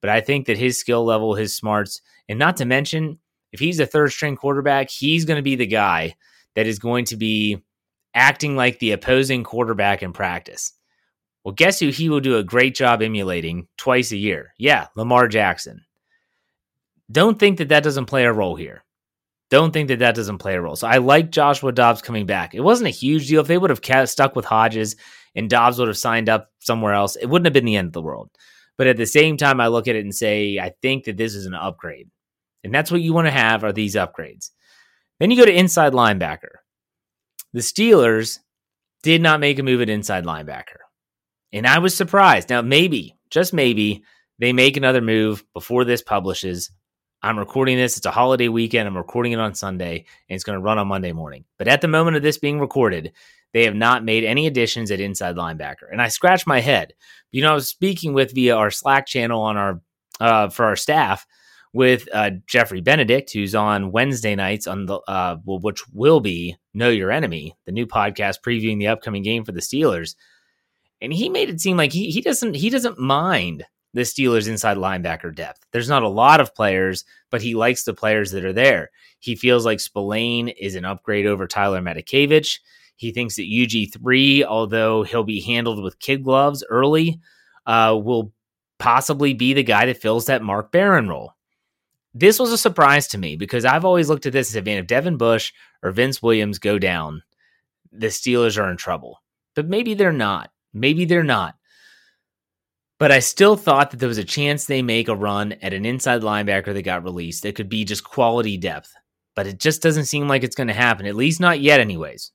but 0.00 0.10
I 0.10 0.20
think 0.20 0.46
that 0.46 0.58
his 0.58 0.78
skill 0.78 1.04
level, 1.04 1.34
his 1.34 1.56
smarts, 1.56 2.00
and 2.28 2.38
not 2.38 2.56
to 2.58 2.64
mention, 2.64 3.18
if 3.52 3.58
he's 3.58 3.80
a 3.80 3.86
third 3.86 4.12
string 4.12 4.36
quarterback, 4.36 4.90
he's 4.90 5.24
going 5.24 5.38
to 5.38 5.42
be 5.42 5.56
the 5.56 5.66
guy 5.66 6.14
that 6.54 6.66
is 6.66 6.78
going 6.78 7.04
to 7.06 7.16
be 7.16 7.58
acting 8.14 8.56
like 8.56 8.78
the 8.78 8.92
opposing 8.92 9.44
quarterback 9.44 10.02
in 10.02 10.12
practice. 10.12 10.72
Well, 11.44 11.54
guess 11.54 11.80
who 11.80 11.88
he 11.88 12.08
will 12.08 12.20
do 12.20 12.36
a 12.36 12.44
great 12.44 12.74
job 12.74 13.02
emulating 13.02 13.66
twice 13.76 14.12
a 14.12 14.16
year? 14.16 14.52
Yeah, 14.58 14.88
Lamar 14.94 15.26
Jackson. 15.26 15.84
Don't 17.10 17.38
think 17.38 17.58
that 17.58 17.70
that 17.70 17.82
doesn't 17.82 18.06
play 18.06 18.24
a 18.24 18.32
role 18.32 18.56
here. 18.56 18.84
Don't 19.50 19.72
think 19.72 19.88
that 19.88 19.98
that 19.98 20.14
doesn't 20.14 20.38
play 20.38 20.54
a 20.54 20.60
role. 20.60 20.76
So 20.76 20.86
I 20.86 20.98
like 20.98 21.30
Joshua 21.30 21.72
Dobbs 21.72 22.02
coming 22.02 22.24
back. 22.24 22.54
It 22.54 22.60
wasn't 22.60 22.88
a 22.88 22.90
huge 22.90 23.28
deal. 23.28 23.40
If 23.40 23.48
they 23.48 23.58
would 23.58 23.70
have 23.70 24.08
stuck 24.08 24.36
with 24.36 24.44
Hodges 24.44 24.94
and 25.34 25.50
Dobbs 25.50 25.78
would 25.78 25.88
have 25.88 25.98
signed 25.98 26.28
up 26.28 26.50
somewhere 26.60 26.94
else, 26.94 27.16
it 27.16 27.26
wouldn't 27.26 27.46
have 27.46 27.52
been 27.52 27.64
the 27.64 27.76
end 27.76 27.88
of 27.88 27.92
the 27.92 28.02
world. 28.02 28.30
But 28.78 28.86
at 28.86 28.96
the 28.96 29.06
same 29.06 29.36
time, 29.36 29.60
I 29.60 29.66
look 29.66 29.88
at 29.88 29.96
it 29.96 30.04
and 30.04 30.14
say, 30.14 30.58
I 30.58 30.72
think 30.80 31.04
that 31.04 31.16
this 31.16 31.34
is 31.34 31.46
an 31.46 31.54
upgrade. 31.54 32.08
And 32.62 32.74
that's 32.74 32.90
what 32.90 33.02
you 33.02 33.12
want 33.12 33.26
to 33.26 33.32
have 33.32 33.64
are 33.64 33.72
these 33.72 33.96
upgrades. 33.96 34.50
Then 35.18 35.30
you 35.30 35.36
go 35.36 35.44
to 35.44 35.52
inside 35.52 35.92
linebacker. 35.92 36.60
The 37.52 37.60
Steelers 37.60 38.38
did 39.02 39.20
not 39.20 39.40
make 39.40 39.58
a 39.58 39.62
move 39.62 39.80
at 39.80 39.90
inside 39.90 40.24
linebacker. 40.24 40.78
And 41.52 41.66
I 41.66 41.78
was 41.78 41.94
surprised. 41.96 42.50
Now, 42.50 42.62
maybe, 42.62 43.16
just 43.30 43.52
maybe, 43.52 44.04
they 44.38 44.52
make 44.52 44.76
another 44.76 45.00
move 45.00 45.44
before 45.52 45.84
this 45.84 46.02
publishes. 46.02 46.70
I'm 47.22 47.38
recording 47.38 47.76
this. 47.76 47.96
It's 47.96 48.06
a 48.06 48.10
holiday 48.10 48.48
weekend. 48.48 48.88
I'm 48.88 48.96
recording 48.96 49.32
it 49.32 49.40
on 49.40 49.54
Sunday, 49.54 50.06
and 50.28 50.34
it's 50.34 50.44
going 50.44 50.58
to 50.58 50.62
run 50.62 50.78
on 50.78 50.88
Monday 50.88 51.12
morning. 51.12 51.44
But 51.58 51.68
at 51.68 51.82
the 51.82 51.88
moment 51.88 52.16
of 52.16 52.22
this 52.22 52.38
being 52.38 52.60
recorded, 52.60 53.12
they 53.52 53.64
have 53.64 53.74
not 53.74 54.04
made 54.04 54.24
any 54.24 54.46
additions 54.46 54.90
at 54.90 55.00
inside 55.00 55.36
linebacker. 55.36 55.90
And 55.92 56.00
I 56.00 56.08
scratched 56.08 56.46
my 56.46 56.60
head. 56.60 56.94
You 57.30 57.42
know, 57.42 57.52
I 57.52 57.54
was 57.54 57.68
speaking 57.68 58.14
with 58.14 58.34
via 58.34 58.56
our 58.56 58.70
Slack 58.70 59.06
channel 59.06 59.42
on 59.42 59.56
our 59.56 59.80
uh, 60.18 60.48
for 60.48 60.64
our 60.64 60.76
staff 60.76 61.26
with 61.72 62.08
uh, 62.12 62.30
Jeffrey 62.46 62.80
Benedict, 62.80 63.32
who's 63.32 63.54
on 63.54 63.92
Wednesday 63.92 64.34
nights 64.34 64.66
on 64.66 64.86
the 64.86 65.00
uh, 65.06 65.36
which 65.44 65.86
will 65.92 66.20
be 66.20 66.56
Know 66.72 66.88
Your 66.88 67.10
Enemy, 67.10 67.54
the 67.66 67.72
new 67.72 67.86
podcast 67.86 68.38
previewing 68.44 68.78
the 68.78 68.88
upcoming 68.88 69.22
game 69.22 69.44
for 69.44 69.52
the 69.52 69.60
Steelers 69.60 70.14
and 71.00 71.12
he 71.12 71.28
made 71.28 71.48
it 71.48 71.60
seem 71.60 71.76
like 71.76 71.92
he 71.92 72.10
he 72.10 72.20
doesn't 72.20 72.54
he 72.54 72.70
doesn't 72.70 72.98
mind 72.98 73.64
the 73.92 74.02
Steelers 74.02 74.48
inside 74.48 74.76
linebacker 74.76 75.34
depth. 75.34 75.66
There's 75.72 75.88
not 75.88 76.02
a 76.02 76.08
lot 76.08 76.40
of 76.40 76.54
players, 76.54 77.04
but 77.30 77.42
he 77.42 77.54
likes 77.54 77.84
the 77.84 77.94
players 77.94 78.30
that 78.32 78.44
are 78.44 78.52
there. 78.52 78.90
He 79.18 79.34
feels 79.34 79.64
like 79.64 79.80
Spillane 79.80 80.48
is 80.48 80.74
an 80.74 80.84
upgrade 80.84 81.26
over 81.26 81.46
Tyler 81.46 81.80
Matakevich. 81.80 82.60
He 82.96 83.12
thinks 83.12 83.36
that 83.36 83.42
UG3, 83.42 84.44
although 84.44 85.02
he'll 85.02 85.24
be 85.24 85.40
handled 85.40 85.82
with 85.82 85.98
kid 85.98 86.22
gloves 86.22 86.64
early, 86.68 87.20
uh, 87.66 87.98
will 88.02 88.32
possibly 88.78 89.34
be 89.34 89.52
the 89.54 89.62
guy 89.62 89.86
that 89.86 89.98
fills 89.98 90.26
that 90.26 90.42
Mark 90.42 90.70
Barron 90.70 91.08
role. 91.08 91.34
This 92.12 92.38
was 92.38 92.50
a 92.50 92.58
surprise 92.58 93.06
to 93.08 93.18
me 93.18 93.36
because 93.36 93.64
I've 93.64 93.84
always 93.84 94.08
looked 94.08 94.26
at 94.26 94.32
this 94.32 94.50
as 94.50 94.56
if 94.56 94.86
Devin 94.86 95.16
Bush 95.16 95.52
or 95.82 95.92
Vince 95.92 96.22
Williams 96.22 96.58
go 96.58 96.78
down, 96.78 97.22
the 97.92 98.08
Steelers 98.08 98.60
are 98.60 98.70
in 98.70 98.76
trouble. 98.76 99.22
But 99.54 99.68
maybe 99.68 99.94
they're 99.94 100.12
not. 100.12 100.50
Maybe 100.72 101.04
they're 101.04 101.22
not. 101.22 101.56
But 103.00 103.10
I 103.10 103.20
still 103.20 103.56
thought 103.56 103.90
that 103.90 103.96
there 103.96 104.10
was 104.10 104.18
a 104.18 104.24
chance 104.24 104.66
they 104.66 104.82
make 104.82 105.08
a 105.08 105.16
run 105.16 105.54
at 105.62 105.72
an 105.72 105.86
inside 105.86 106.20
linebacker 106.20 106.74
that 106.74 106.82
got 106.82 107.02
released 107.02 107.46
It 107.46 107.56
could 107.56 107.70
be 107.70 107.84
just 107.86 108.04
quality 108.04 108.58
depth. 108.58 108.92
But 109.34 109.46
it 109.46 109.58
just 109.58 109.80
doesn't 109.80 110.04
seem 110.04 110.28
like 110.28 110.44
it's 110.44 110.54
going 110.54 110.68
to 110.68 110.74
happen, 110.74 111.06
at 111.06 111.16
least 111.16 111.40
not 111.40 111.60
yet, 111.60 111.80
anyways. 111.80 112.30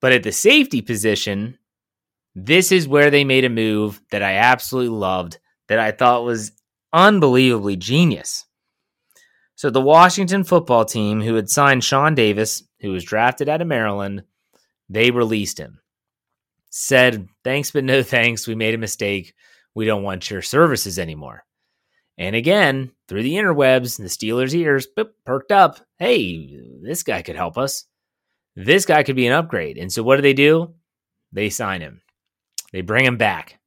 But 0.00 0.12
at 0.12 0.24
the 0.24 0.32
safety 0.32 0.82
position, 0.82 1.58
this 2.34 2.72
is 2.72 2.88
where 2.88 3.08
they 3.08 3.22
made 3.22 3.44
a 3.44 3.48
move 3.48 4.02
that 4.10 4.22
I 4.22 4.34
absolutely 4.34 4.98
loved, 4.98 5.38
that 5.68 5.78
I 5.78 5.92
thought 5.92 6.24
was 6.24 6.50
unbelievably 6.92 7.76
genius. 7.76 8.46
So 9.54 9.70
the 9.70 9.80
Washington 9.80 10.42
football 10.42 10.84
team, 10.84 11.20
who 11.20 11.36
had 11.36 11.48
signed 11.48 11.84
Sean 11.84 12.16
Davis, 12.16 12.64
who 12.80 12.90
was 12.90 13.04
drafted 13.04 13.48
out 13.48 13.60
of 13.60 13.68
Maryland, 13.68 14.24
they 14.88 15.12
released 15.12 15.58
him 15.58 15.82
said, 16.72 17.28
Thanks, 17.44 17.70
but 17.70 17.84
no 17.84 18.02
thanks. 18.02 18.48
We 18.48 18.54
made 18.54 18.74
a 18.74 18.78
mistake. 18.78 19.34
We 19.74 19.86
don't 19.86 20.02
want 20.02 20.30
your 20.30 20.42
services 20.42 20.98
anymore. 20.98 21.44
And 22.18 22.36
again, 22.36 22.92
through 23.08 23.22
the 23.22 23.34
interwebs, 23.34 23.96
the 23.96 24.04
Steelers' 24.04 24.54
ears 24.54 24.86
boop, 24.96 25.10
perked 25.24 25.50
up. 25.50 25.80
Hey, 25.98 26.60
this 26.82 27.02
guy 27.02 27.22
could 27.22 27.36
help 27.36 27.56
us. 27.56 27.86
This 28.54 28.84
guy 28.84 29.02
could 29.02 29.16
be 29.16 29.26
an 29.26 29.32
upgrade. 29.32 29.78
And 29.78 29.90
so 29.90 30.02
what 30.02 30.16
do 30.16 30.22
they 30.22 30.34
do? 30.34 30.74
They 31.32 31.48
sign 31.48 31.80
him. 31.80 32.02
They 32.72 32.82
bring 32.82 33.04
him 33.04 33.16
back. 33.16 33.58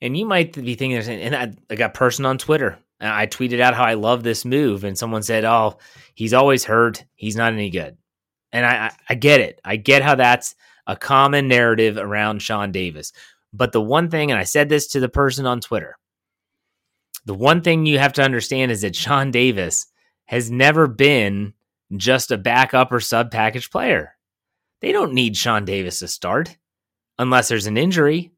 And 0.00 0.16
you 0.16 0.24
might 0.24 0.52
be 0.54 0.74
thinking, 0.74 0.96
and 0.96 1.36
I, 1.36 1.52
I 1.70 1.76
got 1.76 1.90
a 1.90 1.98
person 1.98 2.24
on 2.24 2.38
Twitter. 2.38 2.78
I 3.00 3.26
tweeted 3.26 3.60
out 3.60 3.74
how 3.74 3.84
I 3.84 3.94
love 3.94 4.22
this 4.22 4.44
move, 4.44 4.84
and 4.84 4.98
someone 4.98 5.22
said, 5.22 5.44
"Oh, 5.44 5.78
he's 6.14 6.34
always 6.34 6.64
hurt. 6.64 7.04
He's 7.14 7.36
not 7.36 7.52
any 7.52 7.70
good." 7.70 7.96
And 8.52 8.66
I, 8.66 8.86
I, 8.86 8.92
I 9.10 9.14
get 9.14 9.40
it. 9.40 9.60
I 9.64 9.76
get 9.76 10.02
how 10.02 10.16
that's 10.16 10.54
a 10.86 10.96
common 10.96 11.48
narrative 11.48 11.96
around 11.96 12.42
Sean 12.42 12.72
Davis. 12.72 13.12
But 13.52 13.72
the 13.72 13.80
one 13.80 14.10
thing, 14.10 14.30
and 14.30 14.38
I 14.38 14.44
said 14.44 14.68
this 14.68 14.88
to 14.88 15.00
the 15.00 15.08
person 15.08 15.46
on 15.46 15.60
Twitter, 15.60 15.96
the 17.24 17.34
one 17.34 17.62
thing 17.62 17.86
you 17.86 17.98
have 17.98 18.12
to 18.14 18.22
understand 18.22 18.70
is 18.70 18.82
that 18.82 18.96
Sean 18.96 19.30
Davis 19.30 19.86
has 20.26 20.50
never 20.50 20.86
been 20.86 21.54
just 21.96 22.30
a 22.30 22.38
backup 22.38 22.92
or 22.92 23.00
sub 23.00 23.30
package 23.30 23.70
player. 23.70 24.14
They 24.80 24.92
don't 24.92 25.14
need 25.14 25.36
Sean 25.36 25.64
Davis 25.64 25.98
to 26.00 26.08
start 26.08 26.56
unless 27.18 27.48
there's 27.48 27.66
an 27.66 27.76
injury. 27.76 28.32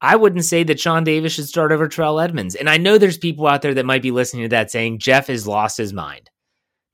I 0.00 0.16
wouldn't 0.16 0.44
say 0.44 0.64
that 0.64 0.80
Sean 0.80 1.04
Davis 1.04 1.34
should 1.34 1.46
start 1.46 1.72
over 1.72 1.86
Terrell 1.86 2.20
Edmunds. 2.20 2.54
And 2.54 2.70
I 2.70 2.78
know 2.78 2.96
there's 2.96 3.18
people 3.18 3.46
out 3.46 3.62
there 3.62 3.74
that 3.74 3.86
might 3.86 4.02
be 4.02 4.10
listening 4.10 4.44
to 4.44 4.48
that 4.48 4.70
saying 4.70 4.98
Jeff 4.98 5.26
has 5.26 5.46
lost 5.46 5.76
his 5.76 5.92
mind. 5.92 6.30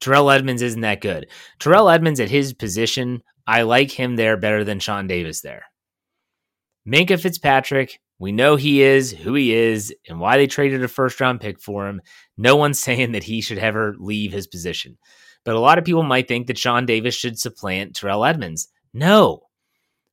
Terrell 0.00 0.30
Edmunds 0.30 0.62
isn't 0.62 0.80
that 0.80 1.00
good. 1.00 1.28
Terrell 1.58 1.88
Edmunds 1.88 2.20
at 2.20 2.28
his 2.28 2.52
position, 2.52 3.22
I 3.46 3.62
like 3.62 3.92
him 3.92 4.16
there 4.16 4.36
better 4.36 4.64
than 4.64 4.80
Sean 4.80 5.06
Davis 5.06 5.40
there. 5.40 5.64
Minkah 6.86 7.20
Fitzpatrick, 7.20 8.00
we 8.18 8.32
know 8.32 8.56
he 8.56 8.82
is 8.82 9.12
who 9.12 9.34
he 9.34 9.52
is 9.52 9.94
and 10.08 10.20
why 10.20 10.36
they 10.36 10.46
traded 10.46 10.82
a 10.82 10.88
first 10.88 11.20
round 11.20 11.40
pick 11.40 11.60
for 11.60 11.88
him. 11.88 12.00
No 12.36 12.56
one's 12.56 12.78
saying 12.86 13.12
that 13.12 13.24
he 13.24 13.40
should 13.40 13.58
ever 13.58 13.94
leave 13.98 14.32
his 14.32 14.46
position. 14.46 14.98
But 15.44 15.54
a 15.54 15.60
lot 15.60 15.78
of 15.78 15.84
people 15.84 16.02
might 16.02 16.28
think 16.28 16.46
that 16.46 16.58
Sean 16.58 16.86
Davis 16.86 17.14
should 17.14 17.38
supplant 17.38 17.94
Terrell 17.94 18.24
Edmunds. 18.24 18.68
No. 18.92 19.42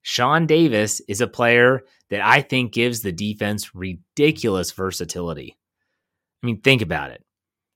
Sean 0.01 0.45
Davis 0.45 1.01
is 1.07 1.21
a 1.21 1.27
player 1.27 1.81
that 2.09 2.21
I 2.21 2.41
think 2.41 2.73
gives 2.73 3.01
the 3.01 3.11
defense 3.11 3.73
ridiculous 3.73 4.71
versatility. 4.71 5.57
I 6.43 6.45
mean, 6.45 6.61
think 6.61 6.81
about 6.81 7.11
it. 7.11 7.23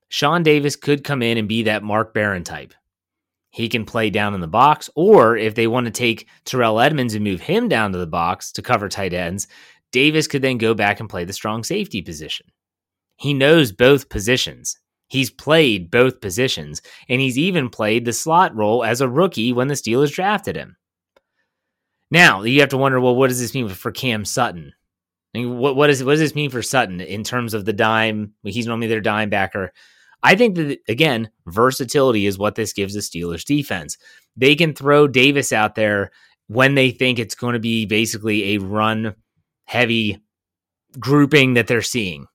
Sean 0.08 0.42
Davis 0.42 0.76
could 0.76 1.04
come 1.04 1.22
in 1.22 1.38
and 1.38 1.48
be 1.48 1.64
that 1.64 1.82
Mark 1.82 2.14
Barron 2.14 2.44
type. 2.44 2.74
He 3.58 3.68
can 3.68 3.84
play 3.84 4.08
down 4.08 4.34
in 4.34 4.40
the 4.40 4.46
box, 4.46 4.88
or 4.94 5.36
if 5.36 5.56
they 5.56 5.66
want 5.66 5.86
to 5.86 5.90
take 5.90 6.28
Terrell 6.44 6.78
Edmunds 6.78 7.16
and 7.16 7.24
move 7.24 7.40
him 7.40 7.68
down 7.68 7.90
to 7.90 7.98
the 7.98 8.06
box 8.06 8.52
to 8.52 8.62
cover 8.62 8.88
tight 8.88 9.12
ends, 9.12 9.48
Davis 9.90 10.28
could 10.28 10.42
then 10.42 10.58
go 10.58 10.74
back 10.74 11.00
and 11.00 11.10
play 11.10 11.24
the 11.24 11.32
strong 11.32 11.64
safety 11.64 12.00
position. 12.00 12.46
He 13.16 13.34
knows 13.34 13.72
both 13.72 14.10
positions. 14.10 14.78
He's 15.08 15.32
played 15.32 15.90
both 15.90 16.20
positions, 16.20 16.82
and 17.08 17.20
he's 17.20 17.36
even 17.36 17.68
played 17.68 18.04
the 18.04 18.12
slot 18.12 18.54
role 18.54 18.84
as 18.84 19.00
a 19.00 19.08
rookie 19.08 19.52
when 19.52 19.66
the 19.66 19.74
Steelers 19.74 20.12
drafted 20.12 20.54
him. 20.54 20.76
Now, 22.12 22.44
you 22.44 22.60
have 22.60 22.68
to 22.68 22.76
wonder 22.76 23.00
well, 23.00 23.16
what 23.16 23.26
does 23.26 23.40
this 23.40 23.54
mean 23.54 23.68
for 23.68 23.90
Cam 23.90 24.24
Sutton? 24.24 24.72
I 25.34 25.38
mean, 25.38 25.58
what, 25.58 25.74
what, 25.74 25.90
is, 25.90 26.04
what 26.04 26.12
does 26.12 26.20
this 26.20 26.36
mean 26.36 26.50
for 26.50 26.62
Sutton 26.62 27.00
in 27.00 27.24
terms 27.24 27.54
of 27.54 27.64
the 27.64 27.72
dime? 27.72 28.34
He's 28.44 28.68
normally 28.68 28.86
their 28.86 29.00
dime 29.00 29.30
backer. 29.30 29.72
I 30.22 30.34
think 30.34 30.56
that 30.56 30.78
again, 30.88 31.30
versatility 31.46 32.26
is 32.26 32.38
what 32.38 32.54
this 32.54 32.72
gives 32.72 32.94
the 32.94 33.00
Steelers 33.00 33.44
defense. 33.44 33.96
They 34.36 34.54
can 34.54 34.74
throw 34.74 35.08
Davis 35.08 35.52
out 35.52 35.74
there 35.74 36.10
when 36.48 36.74
they 36.74 36.90
think 36.90 37.18
it's 37.18 37.34
going 37.34 37.52
to 37.52 37.60
be 37.60 37.86
basically 37.86 38.54
a 38.54 38.58
run 38.58 39.14
heavy 39.64 40.22
grouping 40.98 41.54
that 41.54 41.66
they're 41.66 41.82
seeing. 41.82 42.26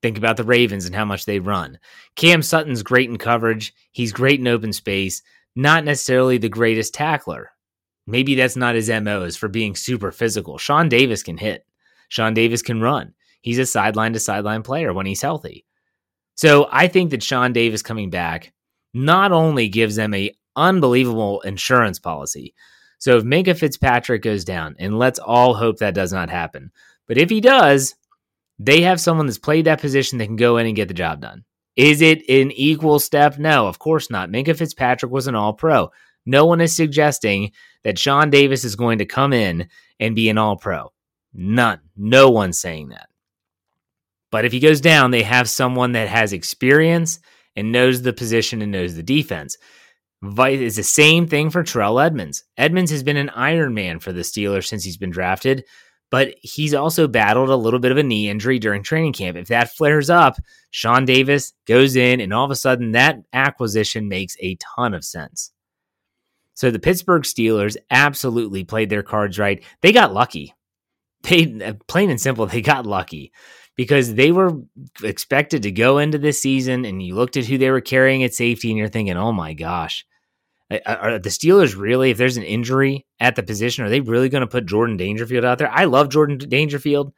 Think 0.00 0.16
about 0.16 0.36
the 0.36 0.44
Ravens 0.44 0.86
and 0.86 0.94
how 0.94 1.04
much 1.04 1.24
they 1.24 1.40
run. 1.40 1.78
Cam 2.14 2.42
Sutton's 2.42 2.84
great 2.84 3.10
in 3.10 3.18
coverage. 3.18 3.74
He's 3.90 4.12
great 4.12 4.38
in 4.38 4.46
open 4.46 4.72
space, 4.72 5.22
not 5.56 5.84
necessarily 5.84 6.38
the 6.38 6.48
greatest 6.48 6.94
tackler. 6.94 7.50
Maybe 8.06 8.36
that's 8.36 8.56
not 8.56 8.76
his 8.76 8.88
MO 8.88 9.24
is 9.24 9.36
for 9.36 9.48
being 9.48 9.74
super 9.74 10.12
physical. 10.12 10.56
Sean 10.56 10.88
Davis 10.88 11.22
can 11.22 11.36
hit. 11.36 11.66
Sean 12.08 12.32
Davis 12.32 12.62
can 12.62 12.80
run. 12.80 13.12
He's 13.40 13.58
a 13.58 13.66
sideline 13.66 14.12
to 14.12 14.20
sideline 14.20 14.62
player 14.62 14.92
when 14.92 15.06
he's 15.06 15.20
healthy. 15.20 15.66
So 16.38 16.68
I 16.70 16.86
think 16.86 17.10
that 17.10 17.24
Sean 17.24 17.52
Davis 17.52 17.82
coming 17.82 18.10
back 18.10 18.52
not 18.94 19.32
only 19.32 19.68
gives 19.68 19.96
them 19.96 20.14
a 20.14 20.32
unbelievable 20.54 21.40
insurance 21.40 21.98
policy. 21.98 22.54
So 23.00 23.16
if 23.16 23.24
Minkah 23.24 23.58
Fitzpatrick 23.58 24.22
goes 24.22 24.44
down, 24.44 24.76
and 24.78 25.00
let's 25.00 25.18
all 25.18 25.54
hope 25.54 25.78
that 25.78 25.96
does 25.96 26.12
not 26.12 26.30
happen, 26.30 26.70
but 27.08 27.18
if 27.18 27.28
he 27.28 27.40
does, 27.40 27.96
they 28.56 28.82
have 28.82 29.00
someone 29.00 29.26
that's 29.26 29.36
played 29.36 29.64
that 29.64 29.80
position 29.80 30.18
that 30.18 30.26
can 30.26 30.36
go 30.36 30.58
in 30.58 30.66
and 30.68 30.76
get 30.76 30.86
the 30.86 30.94
job 30.94 31.20
done. 31.20 31.44
Is 31.74 32.02
it 32.02 32.20
an 32.28 32.52
equal 32.52 33.00
step? 33.00 33.36
No, 33.36 33.66
of 33.66 33.80
course 33.80 34.08
not. 34.08 34.30
Minkah 34.30 34.56
Fitzpatrick 34.56 35.10
was 35.10 35.26
an 35.26 35.34
all 35.34 35.54
pro. 35.54 35.90
No 36.24 36.46
one 36.46 36.60
is 36.60 36.76
suggesting 36.76 37.50
that 37.82 37.98
Sean 37.98 38.30
Davis 38.30 38.62
is 38.62 38.76
going 38.76 38.98
to 38.98 39.06
come 39.06 39.32
in 39.32 39.68
and 39.98 40.14
be 40.14 40.28
an 40.28 40.38
all 40.38 40.56
pro. 40.56 40.92
None. 41.34 41.80
No 41.96 42.30
one's 42.30 42.60
saying 42.60 42.90
that. 42.90 43.07
But 44.30 44.44
if 44.44 44.52
he 44.52 44.60
goes 44.60 44.80
down, 44.80 45.10
they 45.10 45.22
have 45.22 45.48
someone 45.48 45.92
that 45.92 46.08
has 46.08 46.32
experience 46.32 47.20
and 47.56 47.72
knows 47.72 48.02
the 48.02 48.12
position 48.12 48.62
and 48.62 48.72
knows 48.72 48.94
the 48.94 49.02
defense. 49.02 49.56
It's 50.22 50.76
the 50.76 50.82
same 50.82 51.26
thing 51.26 51.50
for 51.50 51.62
Terrell 51.62 52.00
Edmunds. 52.00 52.44
Edmunds 52.56 52.90
has 52.90 53.02
been 53.02 53.16
an 53.16 53.30
Iron 53.30 53.72
Man 53.74 54.00
for 54.00 54.12
the 54.12 54.22
Steelers 54.22 54.66
since 54.66 54.84
he's 54.84 54.96
been 54.96 55.10
drafted 55.10 55.64
but 56.10 56.34
he's 56.40 56.74
also 56.74 57.06
battled 57.06 57.50
a 57.50 57.56
little 57.56 57.80
bit 57.80 57.92
of 57.92 57.98
a 57.98 58.02
knee 58.02 58.28
injury 58.28 58.58
during 58.58 58.82
training 58.82 59.12
camp. 59.12 59.36
If 59.36 59.48
that 59.48 59.70
flares 59.70 60.08
up, 60.08 60.36
Sean 60.70 61.04
Davis 61.04 61.52
goes 61.66 61.96
in, 61.96 62.20
and 62.20 62.32
all 62.32 62.44
of 62.44 62.50
a 62.50 62.56
sudden, 62.56 62.92
that 62.92 63.18
acquisition 63.32 64.08
makes 64.08 64.36
a 64.40 64.56
ton 64.76 64.94
of 64.94 65.04
sense. 65.04 65.52
So 66.54 66.70
the 66.70 66.78
Pittsburgh 66.78 67.22
Steelers 67.22 67.76
absolutely 67.90 68.64
played 68.64 68.90
their 68.90 69.02
cards 69.02 69.38
right. 69.38 69.62
They 69.82 69.92
got 69.92 70.12
lucky. 70.12 70.54
They 71.22 71.60
uh, 71.64 71.74
plain 71.88 72.10
and 72.10 72.20
simple, 72.20 72.46
they 72.46 72.62
got 72.62 72.86
lucky 72.86 73.32
because 73.78 74.14
they 74.14 74.32
were 74.32 74.60
expected 75.04 75.62
to 75.62 75.70
go 75.70 75.98
into 75.98 76.18
this 76.18 76.42
season, 76.42 76.84
and 76.84 77.00
you 77.00 77.14
looked 77.14 77.36
at 77.36 77.46
who 77.46 77.56
they 77.56 77.70
were 77.70 77.80
carrying 77.80 78.24
at 78.24 78.34
safety, 78.34 78.70
and 78.70 78.76
you're 78.76 78.88
thinking, 78.88 79.16
"Oh 79.16 79.32
my 79.32 79.54
gosh." 79.54 80.04
Are 80.84 81.18
the 81.18 81.30
Steelers 81.30 81.78
really, 81.78 82.10
if 82.10 82.18
there's 82.18 82.36
an 82.36 82.42
injury 82.42 83.06
at 83.20 83.36
the 83.36 83.42
position, 83.42 83.86
are 83.86 83.88
they 83.88 84.00
really 84.00 84.28
going 84.28 84.42
to 84.42 84.46
put 84.46 84.66
Jordan 84.66 84.98
Dangerfield 84.98 85.42
out 85.42 85.56
there? 85.56 85.70
I 85.70 85.84
love 85.84 86.10
Jordan 86.10 86.36
Dangerfield, 86.36 87.14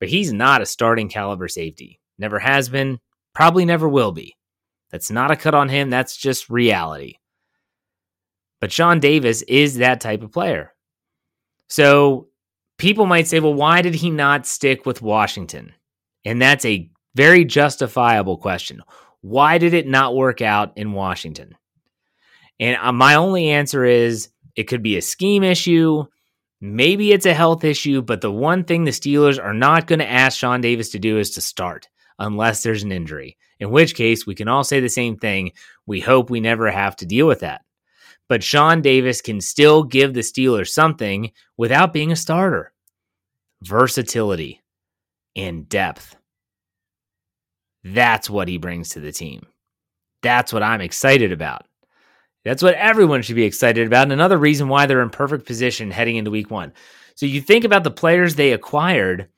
but 0.00 0.10
he's 0.10 0.34
not 0.34 0.60
a 0.60 0.66
starting 0.66 1.08
caliber 1.08 1.48
safety. 1.48 1.98
Never 2.18 2.38
has 2.38 2.68
been, 2.68 2.98
probably 3.34 3.64
never 3.64 3.88
will 3.88 4.12
be. 4.12 4.36
That's 4.90 5.10
not 5.10 5.30
a 5.30 5.36
cut 5.36 5.54
on 5.54 5.70
him. 5.70 5.88
That's 5.88 6.14
just 6.14 6.50
reality. 6.50 7.14
But 8.60 8.70
Sean 8.70 9.00
Davis 9.00 9.40
is 9.42 9.76
that 9.76 10.02
type 10.02 10.22
of 10.22 10.32
player. 10.32 10.74
So 11.68 12.28
people 12.76 13.06
might 13.06 13.28
say, 13.28 13.40
well, 13.40 13.54
why 13.54 13.80
did 13.80 13.94
he 13.94 14.10
not 14.10 14.46
stick 14.46 14.84
with 14.84 15.00
Washington? 15.00 15.72
And 16.24 16.40
that's 16.40 16.64
a 16.64 16.90
very 17.14 17.44
justifiable 17.44 18.36
question. 18.36 18.82
Why 19.22 19.58
did 19.58 19.74
it 19.74 19.86
not 19.86 20.14
work 20.14 20.40
out 20.40 20.72
in 20.76 20.92
Washington? 20.92 21.56
And 22.58 22.76
uh, 22.80 22.92
my 22.92 23.14
only 23.14 23.50
answer 23.50 23.84
is 23.84 24.28
it 24.56 24.64
could 24.64 24.82
be 24.82 24.96
a 24.96 25.02
scheme 25.02 25.42
issue. 25.42 26.04
Maybe 26.60 27.12
it's 27.12 27.26
a 27.26 27.34
health 27.34 27.64
issue, 27.64 28.02
but 28.02 28.20
the 28.20 28.30
one 28.30 28.64
thing 28.64 28.84
the 28.84 28.90
Steelers 28.90 29.42
are 29.42 29.54
not 29.54 29.86
going 29.86 30.00
to 30.00 30.10
ask 30.10 30.38
Sean 30.38 30.60
Davis 30.60 30.90
to 30.90 30.98
do 30.98 31.18
is 31.18 31.30
to 31.30 31.40
start 31.40 31.88
unless 32.18 32.62
there's 32.62 32.82
an 32.82 32.92
injury, 32.92 33.38
in 33.58 33.70
which 33.70 33.94
case 33.94 34.26
we 34.26 34.34
can 34.34 34.46
all 34.46 34.62
say 34.62 34.78
the 34.78 34.88
same 34.88 35.16
thing. 35.16 35.52
We 35.86 36.00
hope 36.00 36.28
we 36.28 36.40
never 36.40 36.70
have 36.70 36.96
to 36.96 37.06
deal 37.06 37.26
with 37.26 37.40
that. 37.40 37.62
But 38.28 38.44
Sean 38.44 38.82
Davis 38.82 39.22
can 39.22 39.40
still 39.40 39.82
give 39.82 40.12
the 40.12 40.20
Steelers 40.20 40.68
something 40.68 41.32
without 41.56 41.94
being 41.94 42.12
a 42.12 42.16
starter 42.16 42.72
versatility 43.62 44.60
and 45.36 45.68
depth. 45.68 46.16
That's 47.84 48.28
what 48.28 48.48
he 48.48 48.58
brings 48.58 48.90
to 48.90 49.00
the 49.00 49.12
team. 49.12 49.46
That's 50.22 50.52
what 50.52 50.62
I'm 50.62 50.80
excited 50.80 51.32
about. 51.32 51.66
That's 52.44 52.62
what 52.62 52.74
everyone 52.74 53.22
should 53.22 53.36
be 53.36 53.44
excited 53.44 53.86
about. 53.86 54.04
And 54.04 54.12
another 54.12 54.38
reason 54.38 54.68
why 54.68 54.86
they're 54.86 55.02
in 55.02 55.10
perfect 55.10 55.46
position 55.46 55.90
heading 55.90 56.16
into 56.16 56.30
week 56.30 56.50
one. 56.50 56.72
So 57.14 57.26
you 57.26 57.40
think 57.40 57.64
about 57.64 57.84
the 57.84 57.90
players 57.90 58.34
they 58.34 58.52
acquired, 58.52 59.28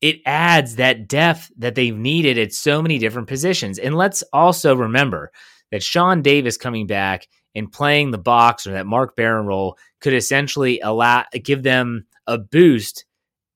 it 0.00 0.20
adds 0.26 0.76
that 0.76 1.08
depth 1.08 1.50
that 1.58 1.74
they've 1.74 1.96
needed 1.96 2.38
at 2.38 2.52
so 2.52 2.82
many 2.82 2.98
different 2.98 3.28
positions. 3.28 3.78
And 3.78 3.96
let's 3.96 4.22
also 4.32 4.74
remember 4.74 5.30
that 5.70 5.82
Sean 5.82 6.22
Davis 6.22 6.56
coming 6.56 6.86
back 6.86 7.28
and 7.54 7.70
playing 7.70 8.10
the 8.10 8.18
box 8.18 8.66
or 8.66 8.72
that 8.72 8.86
Mark 8.86 9.14
Barron 9.14 9.46
role 9.46 9.76
could 10.00 10.14
essentially 10.14 10.80
allow 10.80 11.24
give 11.44 11.62
them 11.62 12.06
a 12.26 12.38
boost 12.38 13.04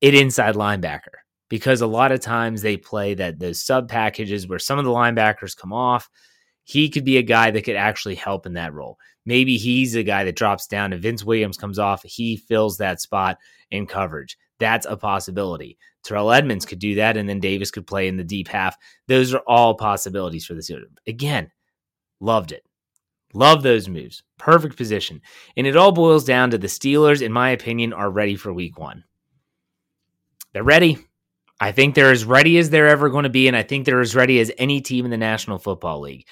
at 0.02 0.14
inside 0.14 0.54
linebacker 0.54 1.23
because 1.48 1.80
a 1.80 1.86
lot 1.86 2.12
of 2.12 2.20
times 2.20 2.62
they 2.62 2.76
play 2.76 3.14
that 3.14 3.38
those 3.38 3.62
sub 3.62 3.88
packages 3.88 4.48
where 4.48 4.58
some 4.58 4.78
of 4.78 4.84
the 4.84 4.90
linebackers 4.90 5.56
come 5.56 5.72
off 5.72 6.08
he 6.64 6.88
could 6.88 7.04
be 7.04 7.18
a 7.18 7.22
guy 7.22 7.50
that 7.50 7.62
could 7.62 7.76
actually 7.76 8.14
help 8.14 8.46
in 8.46 8.54
that 8.54 8.72
role. 8.72 8.98
Maybe 9.26 9.56
he's 9.56 9.94
a 9.94 10.02
guy 10.02 10.24
that 10.24 10.36
drops 10.36 10.66
down 10.66 10.92
and 10.92 11.00
Vince 11.00 11.22
Williams 11.22 11.56
comes 11.56 11.78
off, 11.78 12.02
he 12.02 12.36
fills 12.36 12.78
that 12.78 13.00
spot 13.00 13.38
in 13.70 13.86
coverage. 13.86 14.36
That's 14.58 14.86
a 14.86 14.96
possibility. 14.96 15.78
Terrell 16.02 16.32
Edmunds 16.32 16.66
could 16.66 16.78
do 16.78 16.96
that, 16.96 17.16
and 17.16 17.28
then 17.28 17.40
Davis 17.40 17.70
could 17.70 17.86
play 17.86 18.08
in 18.08 18.16
the 18.16 18.24
deep 18.24 18.48
half. 18.48 18.76
Those 19.08 19.32
are 19.32 19.42
all 19.46 19.74
possibilities 19.74 20.44
for 20.44 20.54
this. 20.54 20.68
Year. 20.68 20.80
Again, 21.06 21.50
loved 22.20 22.52
it. 22.52 22.62
Love 23.32 23.62
those 23.62 23.88
moves. 23.88 24.22
Perfect 24.38 24.76
position. 24.76 25.22
And 25.56 25.66
it 25.66 25.76
all 25.76 25.92
boils 25.92 26.24
down 26.24 26.50
to 26.50 26.58
the 26.58 26.66
Steelers, 26.66 27.20
in 27.20 27.32
my 27.32 27.50
opinion, 27.50 27.92
are 27.92 28.10
ready 28.10 28.36
for 28.36 28.52
week 28.52 28.78
one. 28.78 29.04
They're 30.52 30.62
ready. 30.62 30.98
I 31.64 31.72
think 31.72 31.94
they're 31.94 32.12
as 32.12 32.24
ready 32.24 32.58
as 32.58 32.70
they're 32.70 32.88
ever 32.88 33.08
going 33.08 33.24
to 33.24 33.30
be, 33.30 33.48
and 33.48 33.56
I 33.56 33.62
think 33.62 33.86
they're 33.86 34.00
as 34.00 34.14
ready 34.14 34.38
as 34.40 34.52
any 34.58 34.80
team 34.80 35.04
in 35.04 35.10
the 35.10 35.16
National 35.16 35.58
Football 35.58 36.00
League 36.00 36.26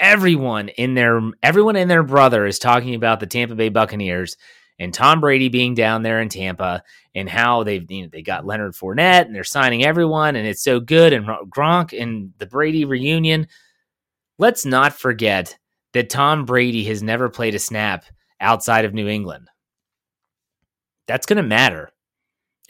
everyone 0.00 0.68
in 0.70 0.94
their 0.94 1.20
everyone 1.42 1.76
in 1.76 1.86
their 1.86 2.02
brother 2.02 2.46
is 2.46 2.58
talking 2.58 2.94
about 2.94 3.20
the 3.20 3.26
Tampa 3.26 3.54
Bay 3.54 3.68
Buccaneers 3.68 4.36
and 4.78 4.94
Tom 4.94 5.20
Brady 5.20 5.50
being 5.50 5.74
down 5.74 6.02
there 6.02 6.20
in 6.20 6.30
Tampa 6.30 6.82
and 7.14 7.28
how 7.28 7.62
they've 7.62 7.88
you 7.90 8.02
know, 8.02 8.08
they 8.10 8.22
got 8.22 8.46
Leonard 8.46 8.72
Fournette 8.72 9.26
and 9.26 9.34
they're 9.34 9.44
signing 9.44 9.84
everyone 9.84 10.36
and 10.36 10.48
it's 10.48 10.64
so 10.64 10.80
good 10.80 11.12
and 11.12 11.26
Gronk 11.54 11.98
and 12.00 12.32
the 12.38 12.46
Brady 12.46 12.86
reunion. 12.86 13.46
Let's 14.38 14.64
not 14.64 14.94
forget 14.94 15.58
that 15.92 16.08
Tom 16.08 16.46
Brady 16.46 16.84
has 16.84 17.02
never 17.02 17.28
played 17.28 17.54
a 17.54 17.58
snap 17.58 18.06
outside 18.40 18.86
of 18.86 18.94
New 18.94 19.06
England. 19.06 19.48
That's 21.06 21.26
going 21.26 21.36
to 21.36 21.42
matter. 21.42 21.90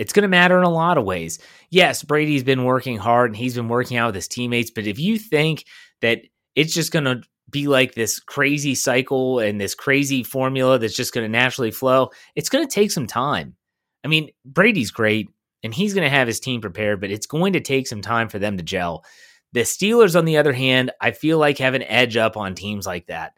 It's 0.01 0.13
going 0.13 0.23
to 0.23 0.29
matter 0.29 0.59
in 0.59 0.65
a 0.65 0.71
lot 0.71 0.99
of 0.99 1.05
ways. 1.05 1.39
Yes, 1.69 2.03
Brady's 2.03 2.43
been 2.43 2.65
working 2.65 2.97
hard 2.97 3.31
and 3.31 3.37
he's 3.37 3.55
been 3.55 3.69
working 3.69 3.99
out 3.99 4.07
with 4.07 4.15
his 4.15 4.29
teammates, 4.29 4.71
but 4.71 4.87
if 4.87 4.99
you 4.99 5.19
think 5.19 5.67
that 6.01 6.23
it's 6.57 6.75
just 6.75 6.91
going 6.91 7.05
to 7.05 7.23
be 7.51 7.67
like 7.67 7.95
this 7.95 8.21
crazy 8.21 8.75
cycle 8.75 9.41
and 9.41 9.61
this 9.61 9.75
crazy 9.75 10.23
formula 10.23 10.79
that's 10.79 10.97
just 10.97 11.13
going 11.13 11.25
to 11.25 11.31
naturally 11.31 11.71
flow. 11.71 12.11
It's 12.37 12.49
going 12.49 12.67
to 12.67 12.75
take 12.75 12.91
some 12.91 13.07
time. 13.07 13.57
I 14.05 14.09
mean, 14.09 14.31
Brady's 14.45 14.91
great 14.91 15.29
and 15.63 15.75
he's 15.75 15.95
going 15.95 16.05
to 16.05 16.17
have 16.17 16.29
his 16.29 16.41
team 16.41 16.61
prepared, 16.61 17.01
but 17.01 17.11
it's 17.11 17.27
going 17.27 17.55
to 17.55 17.61
take 17.61 17.87
some 17.87 18.01
time 18.01 18.29
for 18.29 18.39
them 18.39 18.57
to 18.57 18.63
gel. 18.63 19.05
The 19.53 19.61
Steelers, 19.61 20.17
on 20.17 20.25
the 20.25 20.39
other 20.39 20.53
hand, 20.53 20.93
I 21.01 21.11
feel 21.11 21.39
like 21.39 21.59
have 21.59 21.75
an 21.75 21.83
edge 21.83 22.17
up 22.17 22.37
on 22.37 22.55
teams 22.55 22.87
like 22.87 23.07
that. 23.07 23.33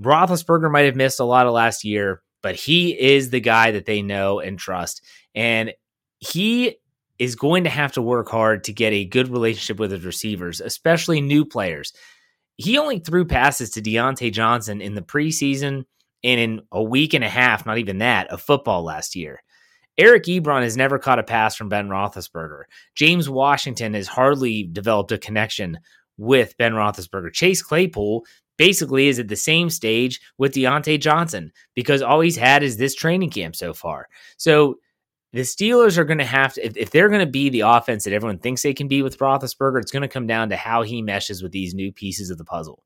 Roethlisberger 0.00 0.70
might 0.70 0.86
have 0.86 0.96
missed 0.96 1.20
a 1.20 1.24
lot 1.24 1.46
of 1.46 1.52
last 1.52 1.84
year, 1.84 2.22
but 2.42 2.54
he 2.54 2.98
is 2.98 3.30
the 3.30 3.40
guy 3.40 3.72
that 3.72 3.84
they 3.84 4.00
know 4.00 4.38
and 4.38 4.58
trust. 4.58 5.02
And 5.34 5.72
he 6.18 6.76
is 7.18 7.36
going 7.36 7.64
to 7.64 7.70
have 7.70 7.92
to 7.92 8.02
work 8.02 8.28
hard 8.28 8.64
to 8.64 8.72
get 8.72 8.92
a 8.92 9.04
good 9.04 9.28
relationship 9.28 9.78
with 9.78 9.92
his 9.92 10.04
receivers, 10.04 10.60
especially 10.60 11.20
new 11.20 11.44
players 11.44 11.92
he 12.56 12.78
only 12.78 12.98
threw 12.98 13.24
passes 13.24 13.70
to 13.70 13.82
Diontae 13.82 14.32
Johnson 14.32 14.80
in 14.80 14.94
the 14.94 15.02
preseason 15.02 15.84
and 16.22 16.40
in 16.40 16.60
a 16.72 16.82
week 16.82 17.14
and 17.14 17.24
a 17.24 17.28
half, 17.28 17.66
not 17.66 17.78
even 17.78 17.98
that, 17.98 18.28
of 18.28 18.40
football 18.40 18.84
last 18.84 19.16
year. 19.16 19.42
Eric 19.98 20.24
Ebron 20.24 20.62
has 20.62 20.76
never 20.76 20.98
caught 20.98 21.18
a 21.18 21.24
pass 21.24 21.54
from 21.54 21.68
Ben 21.68 21.88
Roethlisberger. 21.88 22.62
James 22.94 23.28
Washington 23.28 23.94
has 23.94 24.08
hardly 24.08 24.64
developed 24.64 25.12
a 25.12 25.18
connection 25.18 25.78
with 26.16 26.56
Ben 26.56 26.72
Roethlisberger. 26.72 27.32
Chase 27.32 27.62
Claypool 27.62 28.24
basically 28.56 29.08
is 29.08 29.18
at 29.18 29.28
the 29.28 29.36
same 29.36 29.68
stage 29.68 30.20
with 30.38 30.54
Diontae 30.54 31.00
Johnson 31.00 31.52
because 31.74 32.02
all 32.02 32.20
he's 32.20 32.36
had 32.36 32.62
is 32.62 32.76
this 32.76 32.94
training 32.94 33.30
camp 33.30 33.54
so 33.54 33.72
far. 33.72 34.08
So 34.36 34.76
the 35.34 35.40
Steelers 35.40 35.98
are 35.98 36.04
going 36.04 36.18
to 36.18 36.24
have 36.24 36.54
to, 36.54 36.64
if, 36.64 36.76
if 36.76 36.90
they're 36.90 37.08
going 37.08 37.24
to 37.24 37.30
be 37.30 37.48
the 37.48 37.62
offense 37.62 38.04
that 38.04 38.12
everyone 38.12 38.38
thinks 38.38 38.62
they 38.62 38.72
can 38.72 38.86
be 38.86 39.02
with 39.02 39.18
Roethlisberger, 39.18 39.80
it's 39.80 39.90
going 39.90 40.02
to 40.02 40.08
come 40.08 40.28
down 40.28 40.48
to 40.50 40.56
how 40.56 40.82
he 40.82 41.02
meshes 41.02 41.42
with 41.42 41.50
these 41.50 41.74
new 41.74 41.90
pieces 41.90 42.30
of 42.30 42.38
the 42.38 42.44
puzzle. 42.44 42.84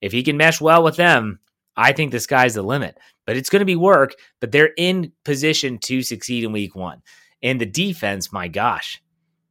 If 0.00 0.10
he 0.10 0.24
can 0.24 0.36
mesh 0.36 0.60
well 0.60 0.82
with 0.82 0.96
them, 0.96 1.38
I 1.76 1.92
think 1.92 2.10
the 2.10 2.18
sky's 2.18 2.54
the 2.54 2.62
limit. 2.62 2.98
But 3.26 3.36
it's 3.36 3.48
going 3.48 3.60
to 3.60 3.64
be 3.64 3.76
work, 3.76 4.14
but 4.40 4.50
they're 4.50 4.72
in 4.76 5.12
position 5.24 5.78
to 5.84 6.02
succeed 6.02 6.42
in 6.42 6.50
week 6.50 6.74
one. 6.74 7.00
And 7.44 7.60
the 7.60 7.66
defense, 7.66 8.32
my 8.32 8.48
gosh, 8.48 9.00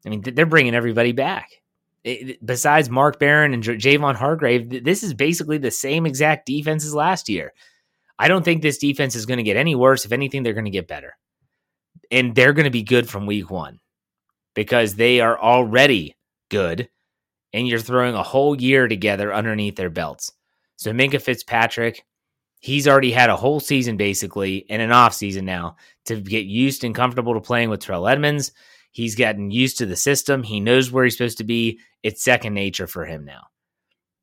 I 0.06 0.10
mean, 0.10 0.22
they're 0.22 0.46
bringing 0.46 0.76
everybody 0.76 1.14
back. 1.14 1.62
It, 2.04 2.46
besides 2.46 2.90
Mark 2.90 3.20
Barron 3.20 3.54
and 3.54 3.64
J- 3.64 3.78
Javon 3.78 4.16
Hargrave, 4.16 4.84
this 4.84 5.02
is 5.02 5.14
basically 5.14 5.60
the 5.60 5.72
same 5.72 6.06
exact 6.06 6.46
defense 6.46 6.86
as 6.86 6.94
last 6.94 7.30
year. 7.30 7.54
I 8.20 8.28
don't 8.28 8.44
think 8.44 8.62
this 8.62 8.78
defense 8.78 9.16
is 9.16 9.26
going 9.26 9.38
to 9.38 9.44
get 9.44 9.56
any 9.56 9.76
worse. 9.76 10.04
If 10.04 10.12
anything, 10.12 10.44
they're 10.44 10.54
going 10.54 10.66
to 10.66 10.72
get 10.72 10.90
better. 10.90 11.18
And 12.12 12.36
they're 12.36 12.54
going 12.54 12.66
to 12.66 12.72
be 12.72 12.84
good 12.84 13.10
from 13.10 13.26
week 13.26 13.50
one 13.50 13.80
because 14.56 14.96
they 14.96 15.20
are 15.22 15.40
already 15.40 16.16
good. 16.50 16.90
And 17.54 17.68
you're 17.68 17.80
throwing 17.80 18.16
a 18.16 18.24
whole 18.24 18.60
year 18.60 18.88
together 18.88 19.34
underneath 19.34 19.76
their 19.76 19.90
belts. 19.90 20.32
So 20.76 20.92
Minkah 20.92 21.22
Fitzpatrick, 21.22 22.06
he's 22.60 22.88
already 22.88 23.12
had 23.12 23.30
a 23.30 23.36
whole 23.36 23.60
season 23.60 23.98
basically 23.98 24.66
and 24.70 24.82
an 24.82 24.92
off 24.92 25.14
season 25.14 25.46
now 25.46 25.78
to 26.06 26.20
get 26.20 26.46
used 26.46 26.84
and 26.84 26.94
comfortable 26.94 27.34
to 27.34 27.42
playing 27.42 27.70
with 27.70 27.80
Terrell 27.80 28.08
Edmunds. 28.08 28.52
He's 28.92 29.16
gotten 29.16 29.52
used 29.52 29.78
to 29.78 29.86
the 29.86 29.96
system. 29.96 30.44
He 30.44 30.60
knows 30.60 30.92
where 30.92 31.04
he's 31.04 31.18
supposed 31.18 31.38
to 31.38 31.44
be. 31.44 31.80
It's 32.04 32.24
second 32.24 32.54
nature 32.54 32.88
for 32.88 33.06
him 33.06 33.26
now. 33.26 33.48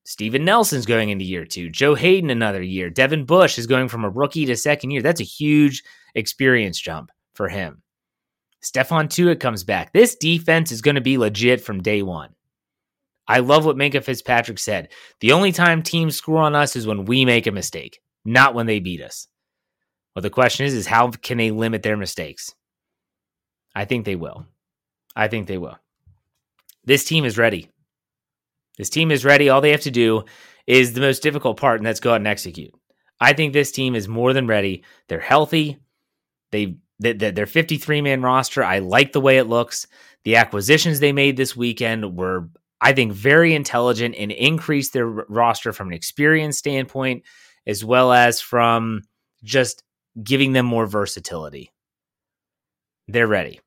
Steven 0.05 0.45
Nelson's 0.45 0.85
going 0.85 1.11
into 1.11 1.25
year 1.25 1.45
two. 1.45 1.71
Joe 1.71 1.95
Haden 1.95 2.29
another 2.29 2.63
year. 2.63 2.91
Devin 2.91 3.25
Bush 3.25 3.59
is 3.59 3.67
going 3.67 3.89
from 3.89 4.05
a 4.05 4.11
rookie 4.11 4.47
to 4.47 4.57
second 4.57 4.91
year. 4.91 5.01
That's 5.01 5.21
a 5.21 5.25
huge 5.25 5.83
experience 6.15 6.79
jump 6.79 7.11
for 7.35 7.49
him. 7.49 7.83
Stephon 8.63 9.09
Tuitt 9.09 9.41
comes 9.41 9.63
back. 9.63 9.93
This 9.93 10.17
defense 10.17 10.73
is 10.73 10.81
going 10.81 10.95
to 10.95 11.01
be 11.01 11.19
legit 11.19 11.61
from 11.61 11.83
day 11.83 12.03
one. 12.03 12.31
I 13.27 13.41
love 13.41 13.65
what 13.65 13.77
Minkah 13.77 14.05
Fitzpatrick 14.05 14.59
said. 14.59 14.89
The 15.21 15.33
only 15.33 15.53
time 15.53 15.83
teams 15.83 16.17
score 16.17 16.41
on 16.41 16.55
us 16.55 16.77
is 16.77 16.87
when 16.87 17.05
we 17.05 17.25
make 17.25 17.47
a 17.47 17.53
mistake, 17.53 18.01
not 18.25 18.55
when 18.55 18.67
they 18.67 18.81
beat 18.81 19.03
us. 19.03 19.29
Well, 20.15 20.23
the 20.23 20.31
question 20.31 20.67
is, 20.67 20.75
is 20.75 20.87
how 20.87 21.11
can 21.11 21.39
they 21.39 21.51
limit 21.51 21.83
their 21.83 21.97
mistakes? 21.97 22.55
I 23.75 23.85
think 23.85 24.05
they 24.05 24.17
will. 24.17 24.47
I 25.17 25.29
think 25.29 25.47
they 25.47 25.59
will. 25.59 25.79
This 26.85 27.05
team 27.05 27.25
is 27.25 27.39
ready. 27.39 27.71
This 28.79 28.91
team 28.91 29.11
is 29.11 29.25
ready. 29.25 29.49
All 29.49 29.61
they 29.61 29.71
have 29.71 29.81
to 29.83 29.91
do 29.91 30.25
is 30.67 30.93
the 30.93 31.01
most 31.01 31.23
difficult 31.23 31.59
part, 31.59 31.81
and 31.81 31.87
that's 31.87 32.01
go 32.01 32.13
out 32.13 32.17
and 32.17 32.27
execute. 32.27 32.73
I 33.21 33.33
think 33.33 33.53
this 33.53 33.73
team 33.73 33.95
is 33.95 34.09
more 34.09 34.33
than 34.33 34.47
ready. 34.47 34.85
They're 35.09 35.21
healthy. 35.21 35.79
They 36.51 36.77
their 37.01 37.47
53 37.47 38.01
man 38.01 38.23
roster. 38.23 38.63
I 38.65 38.79
like 38.79 39.13
the 39.13 39.21
way 39.21 39.39
it 39.39 39.49
looks. 39.49 39.87
The 40.25 40.37
acquisitions 40.37 41.01
they 41.01 41.13
made 41.13 41.37
this 41.37 41.57
weekend 41.57 42.17
were, 42.17 42.49
I 42.81 42.93
think, 42.93 43.13
very 43.13 43.55
intelligent 43.55 44.15
and 44.19 44.33
increased 44.33 44.93
their 44.93 45.07
roster 45.07 45.73
from 45.73 45.89
an 45.89 45.95
experience 45.95 46.59
standpoint, 46.59 47.25
as 47.67 47.85
well 47.85 48.13
as 48.13 48.41
from 48.41 49.03
just 49.43 49.83
giving 50.23 50.53
them 50.53 50.67
more 50.67 50.87
versatility. 50.87 51.71
They're 53.09 53.27
ready. 53.27 53.61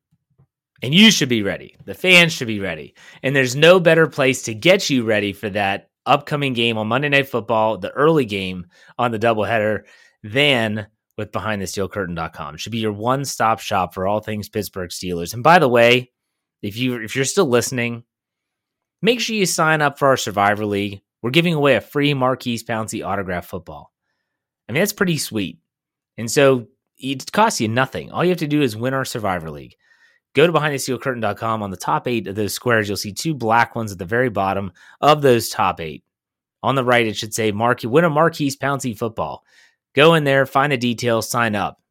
And 0.81 0.93
you 0.93 1.11
should 1.11 1.29
be 1.29 1.43
ready. 1.43 1.75
The 1.85 1.93
fans 1.93 2.33
should 2.33 2.47
be 2.47 2.59
ready. 2.59 2.95
And 3.23 3.35
there's 3.35 3.55
no 3.55 3.79
better 3.79 4.07
place 4.07 4.43
to 4.43 4.53
get 4.53 4.89
you 4.89 5.03
ready 5.03 5.33
for 5.33 5.49
that 5.49 5.89
upcoming 6.05 6.53
game 6.53 6.77
on 6.77 6.87
Monday 6.87 7.09
Night 7.09 7.27
Football, 7.27 7.77
the 7.77 7.91
early 7.91 8.25
game 8.25 8.67
on 8.97 9.11
the 9.11 9.19
doubleheader, 9.19 9.83
than 10.23 10.87
with 11.17 11.32
BehindTheSteelCurtain.com. 11.32 12.56
It 12.56 12.60
should 12.60 12.71
be 12.71 12.77
your 12.77 12.93
one-stop 12.93 13.60
shop 13.60 13.93
for 13.93 14.08
all 14.08 14.19
things 14.19 14.49
Pittsburgh 14.49 14.89
Steelers. 14.89 15.34
And 15.34 15.43
by 15.43 15.60
the 15.60 15.67
way, 15.67 16.12
if 16.62 16.77
you 16.77 16.95
if 16.95 17.15
you're 17.15 17.25
still 17.25 17.47
listening, 17.47 18.03
make 19.01 19.19
sure 19.19 19.36
you 19.36 19.45
sign 19.45 19.82
up 19.82 19.99
for 19.99 20.08
our 20.08 20.17
Survivor 20.17 20.65
League. 20.65 21.01
We're 21.21 21.32
giving 21.32 21.53
away 21.53 21.75
a 21.75 21.82
free 21.82 22.13
Maurkice 22.13 22.63
Pouncey 22.63 23.06
autograph 23.06 23.47
football. 23.47 23.91
I 24.67 24.71
mean, 24.71 24.82
that's 24.82 24.93
pretty 24.93 25.17
sweet. 25.17 25.60
And 26.17 26.30
so 26.30 26.67
it 26.97 27.32
costs 27.32 27.62
you 27.62 27.67
nothing. 27.67 28.12
All 28.12 28.23
you 28.23 28.30
have 28.30 28.39
to 28.39 28.47
do 28.47 28.62
is 28.62 28.75
win 28.75 28.93
our 28.93 29.06
Survivor 29.06 29.49
League. 29.51 29.75
Go 30.36 30.45
to 30.45 30.53
behindthesteelcurtain.com. 30.53 31.63
On 31.63 31.71
the 31.71 31.77
top 31.77 32.08
eight 32.08 32.27
of 32.27 32.36
those 32.36 32.53
squares, 32.53 32.88
you'll 32.88 32.97
see 32.97 33.13
two 33.13 33.34
black 33.34 33.75
ones 33.75 33.91
at 33.91 33.97
the 33.97 34.06
very 34.06 34.30
bottom 34.30 34.71
of 35.01 35.21
those 35.21 35.49
top 35.49 35.80
eight. 35.80 36.03
On 36.63 36.75
the 36.75 36.84
right, 36.84 37.08
it 37.08 37.15
should 37.15 37.34
say 37.34 37.51
Mark, 37.51 37.82
win 37.84 38.03
a 38.03 38.10
Maurkice 38.10 38.56
Pouncey 38.56 38.97
football. 38.97 39.43
Go 39.97 40.13
in 40.13 40.23
there, 40.23 40.45
find 40.45 40.71
the 40.71 40.77
details, 40.77 41.29
sign 41.29 41.55
up. 41.55 41.81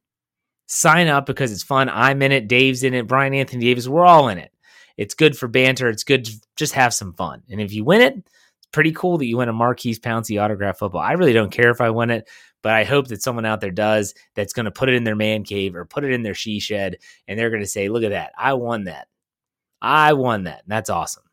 Sign 0.65 1.07
up 1.07 1.27
because 1.27 1.51
it's 1.51 1.61
fun. 1.61 1.89
I'm 1.89 2.23
in 2.23 2.31
it, 2.31 2.47
Dave's 2.47 2.83
in 2.83 2.95
it, 2.95 3.07
Brian 3.07 3.35
Anthony 3.35 3.65
Davis, 3.65 3.87
we're 3.87 4.05
all 4.05 4.29
in 4.29 4.39
it. 4.39 4.51
It's 4.97 5.13
good 5.13 5.37
for 5.37 5.47
banter. 5.47 5.89
It's 5.89 6.03
good 6.03 6.25
to 6.25 6.33
just 6.55 6.73
have 6.73 6.91
some 6.93 7.13
fun. 7.13 7.43
And 7.49 7.61
if 7.61 7.71
you 7.71 7.83
win 7.83 8.01
it, 8.01 8.15
it's 8.15 8.67
pretty 8.71 8.91
cool 8.93 9.19
that 9.19 9.27
you 9.27 9.37
win 9.37 9.47
a 9.47 9.53
Maurkice 9.53 9.99
Pouncey 9.99 10.41
autograph 10.41 10.79
football. 10.79 11.01
I 11.01 11.11
really 11.11 11.33
don't 11.33 11.51
care 11.51 11.69
if 11.69 11.81
I 11.81 11.91
win 11.91 12.09
it 12.09 12.27
but 12.61 12.73
I 12.73 12.83
hope 12.83 13.07
that 13.07 13.21
someone 13.21 13.45
out 13.45 13.61
there 13.61 13.71
does 13.71 14.13
that's 14.35 14.53
going 14.53 14.65
to 14.65 14.71
put 14.71 14.89
it 14.89 14.95
in 14.95 15.03
their 15.03 15.15
man 15.15 15.43
cave 15.43 15.75
or 15.75 15.85
put 15.85 16.03
it 16.03 16.11
in 16.11 16.23
their 16.23 16.33
she 16.33 16.59
shed 16.59 16.97
and 17.27 17.37
they're 17.37 17.49
going 17.49 17.61
to 17.61 17.65
say, 17.65 17.89
look 17.89 18.03
at 18.03 18.11
that. 18.11 18.33
I 18.37 18.53
won 18.53 18.85
that. 18.85 19.07
I 19.81 20.13
won 20.13 20.43
that. 20.43 20.63
And 20.63 20.71
that's 20.71 20.89
awesome. 20.89 21.23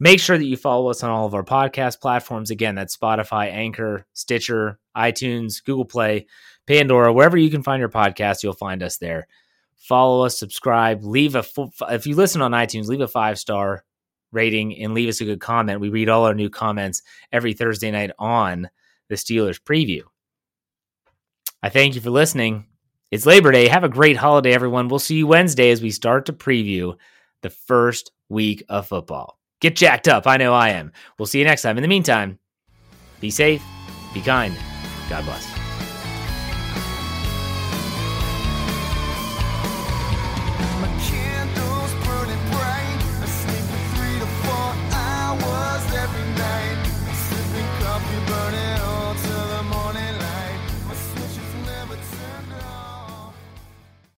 Make 0.00 0.20
sure 0.20 0.38
that 0.38 0.44
you 0.44 0.56
follow 0.56 0.90
us 0.90 1.02
on 1.02 1.10
all 1.10 1.26
of 1.26 1.34
our 1.34 1.44
podcast 1.44 2.00
platforms. 2.00 2.50
Again, 2.50 2.74
that's 2.74 2.96
Spotify, 2.96 3.52
Anchor, 3.52 4.06
Stitcher, 4.14 4.78
iTunes, 4.98 5.64
Google 5.64 5.84
Play, 5.84 6.26
Pandora, 6.66 7.12
wherever 7.12 7.36
you 7.36 7.50
can 7.50 7.62
find 7.62 7.80
your 7.80 7.88
podcast, 7.88 8.42
you'll 8.42 8.52
find 8.52 8.82
us 8.82 8.98
there. 8.98 9.28
Follow 9.76 10.24
us, 10.24 10.38
subscribe, 10.38 11.04
leave 11.04 11.36
a 11.36 11.44
if 11.88 12.06
you 12.06 12.16
listen 12.16 12.42
on 12.42 12.50
iTunes, 12.50 12.88
leave 12.88 13.00
a 13.00 13.08
five 13.08 13.38
star 13.38 13.84
rating 14.32 14.76
and 14.78 14.92
leave 14.92 15.08
us 15.08 15.20
a 15.20 15.24
good 15.24 15.40
comment. 15.40 15.80
We 15.80 15.88
read 15.88 16.08
all 16.08 16.24
our 16.24 16.34
new 16.34 16.50
comments 16.50 17.02
every 17.32 17.54
Thursday 17.54 17.90
night 17.90 18.10
on 18.18 18.68
the 19.08 19.14
Steelers 19.14 19.60
preview. 19.60 20.02
I 21.62 21.70
thank 21.70 21.94
you 21.94 22.00
for 22.00 22.10
listening. 22.10 22.66
It's 23.10 23.26
Labor 23.26 23.52
Day. 23.52 23.68
Have 23.68 23.84
a 23.84 23.88
great 23.88 24.16
holiday, 24.16 24.52
everyone. 24.52 24.88
We'll 24.88 24.98
see 24.98 25.16
you 25.16 25.26
Wednesday 25.26 25.70
as 25.70 25.80
we 25.80 25.90
start 25.90 26.26
to 26.26 26.32
preview 26.32 26.96
the 27.42 27.50
first 27.50 28.12
week 28.28 28.64
of 28.68 28.86
football. 28.86 29.38
Get 29.60 29.74
jacked 29.74 30.08
up. 30.08 30.26
I 30.26 30.36
know 30.36 30.52
I 30.52 30.70
am. 30.70 30.92
We'll 31.18 31.26
see 31.26 31.38
you 31.38 31.44
next 31.44 31.62
time. 31.62 31.78
In 31.78 31.82
the 31.82 31.88
meantime, 31.88 32.38
be 33.20 33.30
safe, 33.30 33.62
be 34.12 34.20
kind. 34.20 34.77
God 35.08 35.24
bless. 35.24 35.57